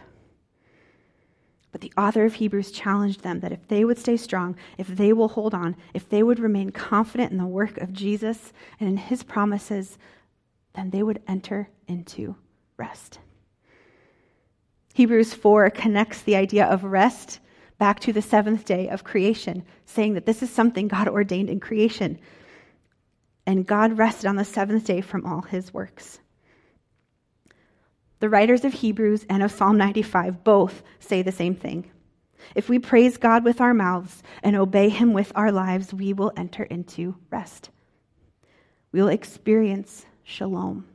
But 1.72 1.82
the 1.82 1.94
author 1.98 2.26
of 2.26 2.34
Hebrews 2.34 2.72
challenged 2.72 3.22
them 3.22 3.40
that 3.40 3.54
if 3.54 3.68
they 3.68 3.86
would 3.86 3.98
stay 3.98 4.18
strong, 4.18 4.58
if 4.78 4.88
they 4.88 5.14
will 5.14 5.30
hold 5.30 5.54
on, 5.54 5.76
if 5.94 6.10
they 6.10 6.22
would 6.22 6.40
remain 6.40 6.72
confident 6.72 7.32
in 7.32 7.38
the 7.38 7.46
work 7.46 7.78
of 7.78 7.94
Jesus 7.94 8.52
and 8.80 8.90
in 8.90 8.98
his 8.98 9.24
promises, 9.24 9.98
then 10.74 10.90
they 10.90 11.04
would 11.04 11.22
enter 11.28 11.70
into 11.88 12.36
rest. 12.78 13.20
Hebrews 14.94 15.34
4 15.34 15.70
connects 15.70 16.22
the 16.22 16.36
idea 16.36 16.66
of 16.66 16.84
rest 16.84 17.40
back 17.78 18.00
to 18.02 18.14
the 18.14 18.22
seventh 18.22 18.66
day 18.66 18.90
of 18.90 19.04
creation, 19.04 19.64
saying 19.86 20.14
that 20.14 20.26
this 20.26 20.44
is 20.44 20.50
something 20.50 20.88
God 20.88 21.08
ordained 21.08 21.50
in 21.50 21.60
creation. 21.60 22.20
And 23.46 23.66
God 23.66 23.98
rested 23.98 24.28
on 24.28 24.36
the 24.36 24.46
seventh 24.46 24.86
day 24.86 25.02
from 25.02 25.26
all 25.26 25.42
his 25.42 25.74
works. 25.74 26.20
The 28.22 28.30
writers 28.30 28.64
of 28.64 28.74
Hebrews 28.74 29.26
and 29.30 29.42
of 29.42 29.52
Psalm 29.52 29.78
95 29.78 30.44
both 30.44 30.84
say 31.00 31.24
the 31.24 31.32
same 31.32 31.56
thing. 31.56 31.90
If 32.54 32.70
we 32.70 32.78
praise 32.78 33.18
God 33.18 33.44
with 33.44 33.60
our 33.60 33.74
mouths 33.74 34.22
and 34.44 34.56
obey 34.56 34.90
him 34.90 35.12
with 35.12 35.32
our 35.34 35.52
lives, 35.52 35.92
we 35.92 36.14
will 36.14 36.32
enter 36.38 36.62
into 36.64 37.16
rest. 37.32 37.72
We 38.92 39.02
will 39.02 39.10
experience 39.10 40.06
shalom. 40.22 40.86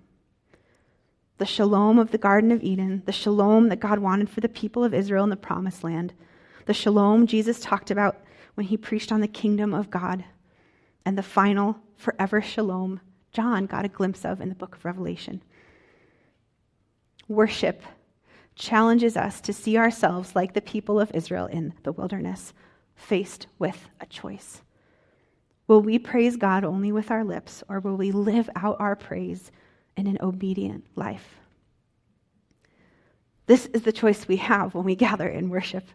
The 1.38 1.46
shalom 1.46 1.98
of 1.98 2.12
the 2.12 2.18
Garden 2.18 2.52
of 2.52 2.62
Eden, 2.62 3.02
the 3.06 3.12
shalom 3.12 3.70
that 3.70 3.80
God 3.80 3.98
wanted 3.98 4.30
for 4.30 4.40
the 4.40 4.48
people 4.48 4.84
of 4.84 4.94
Israel 4.94 5.24
in 5.24 5.30
the 5.30 5.36
promised 5.36 5.82
land, 5.82 6.14
the 6.66 6.74
shalom 6.74 7.26
Jesus 7.26 7.58
talked 7.58 7.90
about 7.90 8.22
when 8.54 8.68
he 8.68 8.76
preached 8.76 9.10
on 9.10 9.20
the 9.20 9.26
kingdom 9.26 9.74
of 9.74 9.90
God, 9.90 10.24
and 11.04 11.18
the 11.18 11.24
final 11.24 11.76
forever 11.96 12.40
shalom 12.40 13.00
John 13.32 13.66
got 13.66 13.84
a 13.84 13.88
glimpse 13.88 14.24
of 14.24 14.40
in 14.40 14.48
the 14.48 14.54
book 14.54 14.76
of 14.76 14.84
Revelation. 14.84 15.42
Worship 17.28 17.82
challenges 18.54 19.16
us 19.16 19.40
to 19.42 19.52
see 19.52 19.76
ourselves 19.76 20.34
like 20.34 20.54
the 20.54 20.60
people 20.60 20.98
of 20.98 21.10
Israel 21.14 21.46
in 21.46 21.74
the 21.82 21.92
wilderness, 21.92 22.52
faced 22.94 23.46
with 23.58 23.88
a 24.00 24.06
choice. 24.06 24.62
Will 25.68 25.82
we 25.82 25.98
praise 25.98 26.36
God 26.36 26.64
only 26.64 26.92
with 26.92 27.10
our 27.10 27.24
lips, 27.24 27.62
or 27.68 27.80
will 27.80 27.96
we 27.96 28.12
live 28.12 28.48
out 28.56 28.76
our 28.80 28.96
praise 28.96 29.50
in 29.96 30.06
an 30.06 30.18
obedient 30.20 30.84
life? 30.94 31.36
This 33.46 33.66
is 33.66 33.82
the 33.82 33.92
choice 33.92 34.26
we 34.26 34.36
have 34.36 34.74
when 34.74 34.84
we 34.84 34.94
gather 34.94 35.28
in 35.28 35.50
worship. 35.50 35.88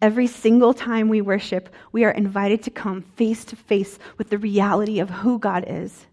Every 0.00 0.26
single 0.26 0.74
time 0.74 1.08
we 1.08 1.20
worship, 1.20 1.68
we 1.92 2.04
are 2.04 2.10
invited 2.10 2.62
to 2.64 2.70
come 2.70 3.02
face 3.02 3.44
to 3.46 3.56
face 3.56 3.98
with 4.18 4.30
the 4.30 4.38
reality 4.38 4.98
of 4.98 5.10
who 5.10 5.38
God 5.38 5.64
is. 5.66 6.06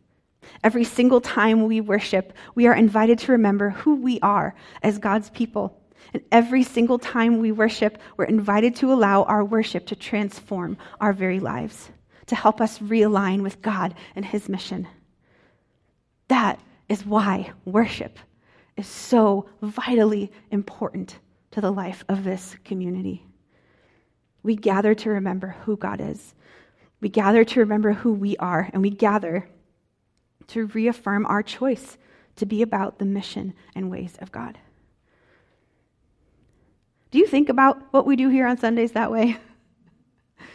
Every 0.64 0.84
single 0.84 1.22
time 1.22 1.66
we 1.66 1.82
worship, 1.82 2.34
we 2.56 2.68
are 2.68 2.76
invited 2.76 3.20
to 3.20 3.32
remember 3.32 3.70
who 3.70 3.96
we 3.96 4.20
are 4.22 4.56
as 4.84 4.98
God's 4.98 5.30
people. 5.30 5.80
And 6.14 6.24
every 6.32 6.64
single 6.64 7.00
time 7.00 7.40
we 7.40 7.52
worship, 7.52 7.98
we're 8.18 8.26
invited 8.26 8.76
to 8.78 8.92
allow 8.92 9.24
our 9.24 9.44
worship 9.44 9.86
to 9.88 9.96
transform 9.96 10.78
our 11.00 11.14
very 11.14 11.40
lives 11.40 11.92
to 12.30 12.36
help 12.36 12.62
us 12.62 12.80
realign 12.80 13.42
with 13.42 13.62
God 13.62 13.96
and 14.16 14.24
His 14.24 14.48
mission. 14.48 14.88
That 16.28 16.60
is 16.88 17.06
why 17.06 17.52
worship 17.66 18.18
is 18.78 18.88
so 18.88 19.50
vitally 19.62 20.32
important 20.52 21.18
to 21.52 21.62
the 21.62 21.72
life 21.72 22.06
of 22.08 22.24
this 22.24 22.56
community. 22.64 23.26
We 24.44 24.56
gather 24.56 24.94
to 24.96 25.10
remember 25.10 25.56
who 25.66 25.76
God 25.76 26.00
is. 26.00 26.36
We 27.02 27.10
gather 27.10 27.44
to 27.44 27.60
remember 27.62 27.94
who 27.94 28.14
we 28.14 28.38
are, 28.38 28.70
and 28.72 28.82
we 28.82 28.92
gather 28.92 29.50
to 30.50 30.68
reaffirm 30.68 31.26
our 31.26 31.42
choice 31.42 31.98
to 32.36 32.46
be 32.46 32.62
about 32.62 33.00
the 33.00 33.06
mission 33.06 33.54
and 33.76 33.90
ways 33.90 34.16
of 34.20 34.32
God. 34.32 34.58
Do 37.12 37.18
you 37.18 37.26
think 37.26 37.50
about 37.50 37.82
what 37.92 38.06
we 38.06 38.16
do 38.16 38.30
here 38.30 38.48
on 38.48 38.58
Sundays 38.58 38.92
that 38.92 39.12
way? 39.12 39.38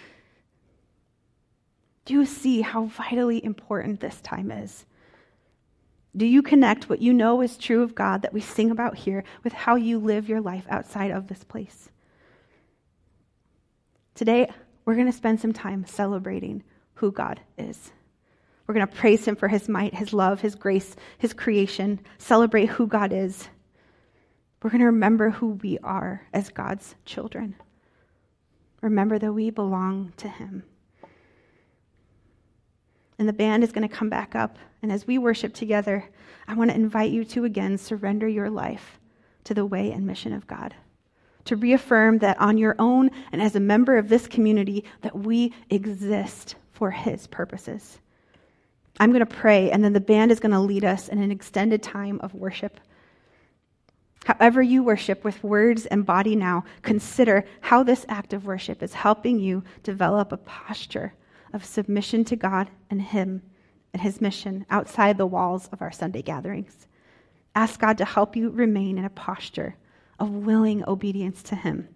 Do 2.04 2.14
you 2.14 2.26
see 2.26 2.60
how 2.60 2.84
vitally 2.84 3.44
important 3.44 4.00
this 4.00 4.20
time 4.20 4.50
is? 4.50 4.84
Do 6.16 6.26
you 6.26 6.42
connect 6.42 6.88
what 6.88 7.02
you 7.02 7.12
know 7.12 7.40
is 7.40 7.56
true 7.56 7.82
of 7.82 7.96
God 7.96 8.22
that 8.22 8.32
we 8.32 8.40
sing 8.40 8.70
about 8.70 8.96
here 8.96 9.24
with 9.42 9.52
how 9.52 9.74
you 9.74 9.98
live 9.98 10.28
your 10.28 10.40
life 10.40 10.64
outside 10.68 11.10
of 11.10 11.26
this 11.26 11.42
place? 11.42 11.88
Today, 14.14 14.48
we're 14.84 14.94
going 14.94 15.06
to 15.06 15.12
spend 15.12 15.40
some 15.40 15.52
time 15.52 15.84
celebrating 15.86 16.62
who 16.94 17.10
God 17.10 17.40
is. 17.58 17.90
We're 18.66 18.74
going 18.74 18.86
to 18.86 18.94
praise 18.94 19.24
Him 19.26 19.36
for 19.36 19.48
His 19.48 19.68
might, 19.68 19.94
His 19.94 20.12
love, 20.12 20.40
His 20.40 20.54
grace, 20.54 20.96
His 21.18 21.32
creation, 21.32 22.00
celebrate 22.18 22.66
who 22.66 22.86
God 22.86 23.12
is. 23.12 23.48
We're 24.62 24.70
going 24.70 24.80
to 24.80 24.86
remember 24.86 25.30
who 25.30 25.50
we 25.62 25.78
are 25.80 26.26
as 26.32 26.48
God's 26.48 26.94
children. 27.04 27.54
Remember 28.80 29.18
that 29.18 29.32
we 29.32 29.50
belong 29.50 30.12
to 30.16 30.28
Him. 30.28 30.62
And 33.18 33.28
the 33.28 33.34
band 33.34 33.62
is 33.62 33.72
going 33.72 33.86
to 33.86 33.94
come 33.94 34.08
back 34.08 34.34
up. 34.34 34.58
And 34.82 34.90
as 34.90 35.06
we 35.06 35.18
worship 35.18 35.54
together, 35.54 36.08
I 36.48 36.54
want 36.54 36.70
to 36.70 36.76
invite 36.76 37.12
you 37.12 37.24
to 37.26 37.44
again 37.44 37.78
surrender 37.78 38.26
your 38.26 38.50
life 38.50 38.98
to 39.44 39.54
the 39.54 39.66
way 39.66 39.92
and 39.92 40.06
mission 40.06 40.32
of 40.32 40.46
God. 40.46 40.74
To 41.46 41.56
reaffirm 41.56 42.18
that 42.18 42.40
on 42.40 42.56
your 42.56 42.74
own 42.78 43.10
and 43.32 43.42
as 43.42 43.54
a 43.54 43.60
member 43.60 43.98
of 43.98 44.08
this 44.08 44.26
community, 44.26 44.84
that 45.02 45.16
we 45.16 45.52
exist 45.68 46.54
for 46.72 46.90
His 46.90 47.26
purposes. 47.26 47.98
I'm 49.00 49.10
going 49.10 49.26
to 49.26 49.26
pray, 49.26 49.70
and 49.70 49.82
then 49.82 49.92
the 49.92 50.00
band 50.00 50.30
is 50.30 50.40
going 50.40 50.52
to 50.52 50.60
lead 50.60 50.84
us 50.84 51.08
in 51.08 51.18
an 51.20 51.30
extended 51.30 51.82
time 51.82 52.20
of 52.22 52.34
worship. 52.34 52.78
However, 54.24 54.62
you 54.62 54.82
worship 54.82 55.24
with 55.24 55.42
words 55.44 55.84
and 55.86 56.06
body 56.06 56.34
now, 56.36 56.64
consider 56.82 57.44
how 57.60 57.82
this 57.82 58.06
act 58.08 58.32
of 58.32 58.46
worship 58.46 58.82
is 58.82 58.94
helping 58.94 59.38
you 59.38 59.62
develop 59.82 60.32
a 60.32 60.38
posture 60.38 61.12
of 61.52 61.64
submission 61.64 62.24
to 62.26 62.36
God 62.36 62.70
and 62.88 63.02
Him 63.02 63.42
and 63.92 64.00
His 64.00 64.20
mission 64.20 64.64
outside 64.70 65.18
the 65.18 65.26
walls 65.26 65.68
of 65.72 65.82
our 65.82 65.92
Sunday 65.92 66.22
gatherings. 66.22 66.86
Ask 67.54 67.80
God 67.80 67.98
to 67.98 68.04
help 68.04 68.34
you 68.34 68.50
remain 68.50 68.96
in 68.96 69.04
a 69.04 69.10
posture 69.10 69.76
of 70.18 70.30
willing 70.30 70.88
obedience 70.88 71.42
to 71.44 71.56
Him 71.56 71.88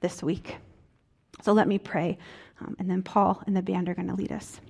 this 0.00 0.22
week. 0.22 0.56
So 1.42 1.52
let 1.52 1.68
me 1.68 1.78
pray, 1.78 2.18
um, 2.60 2.76
and 2.78 2.90
then 2.90 3.02
Paul 3.02 3.42
and 3.46 3.56
the 3.56 3.62
band 3.62 3.88
are 3.88 3.94
going 3.94 4.08
to 4.08 4.14
lead 4.14 4.32
us. 4.32 4.60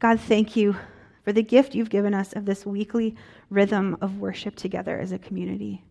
God, 0.00 0.20
thank 0.20 0.56
you 0.56 0.76
for 1.24 1.32
the 1.32 1.42
gift 1.42 1.74
you've 1.74 1.88
given 1.88 2.12
us 2.12 2.34
of 2.34 2.44
this 2.44 2.66
weekly 2.66 3.16
rhythm 3.48 3.96
of 4.00 4.18
worship 4.18 4.56
together 4.56 4.98
as 4.98 5.12
a 5.12 5.18
community. 5.18 5.82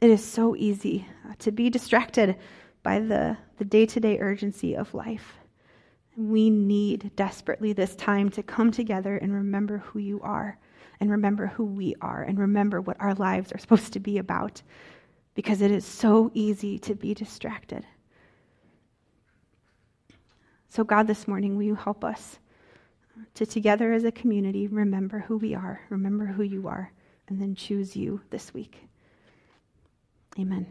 It 0.00 0.10
is 0.10 0.24
so 0.24 0.54
easy 0.54 1.06
uh, 1.28 1.34
to 1.40 1.50
be 1.50 1.70
distracted 1.70 2.36
by 2.82 3.00
the, 3.00 3.36
the 3.56 3.64
day-to-day 3.64 4.18
urgency 4.20 4.76
of 4.76 4.94
life. 4.94 5.34
We 6.16 6.50
need 6.50 7.10
desperately 7.16 7.72
this 7.72 7.96
time 7.96 8.28
to 8.30 8.42
come 8.42 8.70
together 8.70 9.16
and 9.16 9.32
remember 9.32 9.78
who 9.78 9.98
you 9.98 10.20
are, 10.22 10.58
and 11.00 11.10
remember 11.10 11.46
who 11.46 11.64
we 11.64 11.94
are, 12.00 12.22
and 12.22 12.38
remember 12.38 12.80
what 12.80 13.00
our 13.00 13.14
lives 13.14 13.50
are 13.52 13.58
supposed 13.58 13.92
to 13.94 14.00
be 14.00 14.18
about, 14.18 14.62
because 15.34 15.62
it 15.62 15.70
is 15.70 15.84
so 15.84 16.30
easy 16.34 16.78
to 16.80 16.94
be 16.94 17.14
distracted. 17.14 17.86
So, 20.68 20.84
God, 20.84 21.06
this 21.06 21.26
morning, 21.26 21.56
will 21.56 21.64
you 21.64 21.74
help 21.74 22.04
us 22.04 22.38
to 23.34 23.46
together 23.46 23.92
as 23.92 24.04
a 24.04 24.12
community 24.12 24.66
remember 24.66 25.20
who 25.20 25.38
we 25.38 25.54
are, 25.54 25.80
remember 25.88 26.26
who 26.26 26.42
you 26.42 26.68
are, 26.68 26.92
and 27.28 27.40
then 27.40 27.54
choose 27.54 27.96
you 27.96 28.20
this 28.30 28.52
week? 28.52 28.88
Amen. 30.38 30.66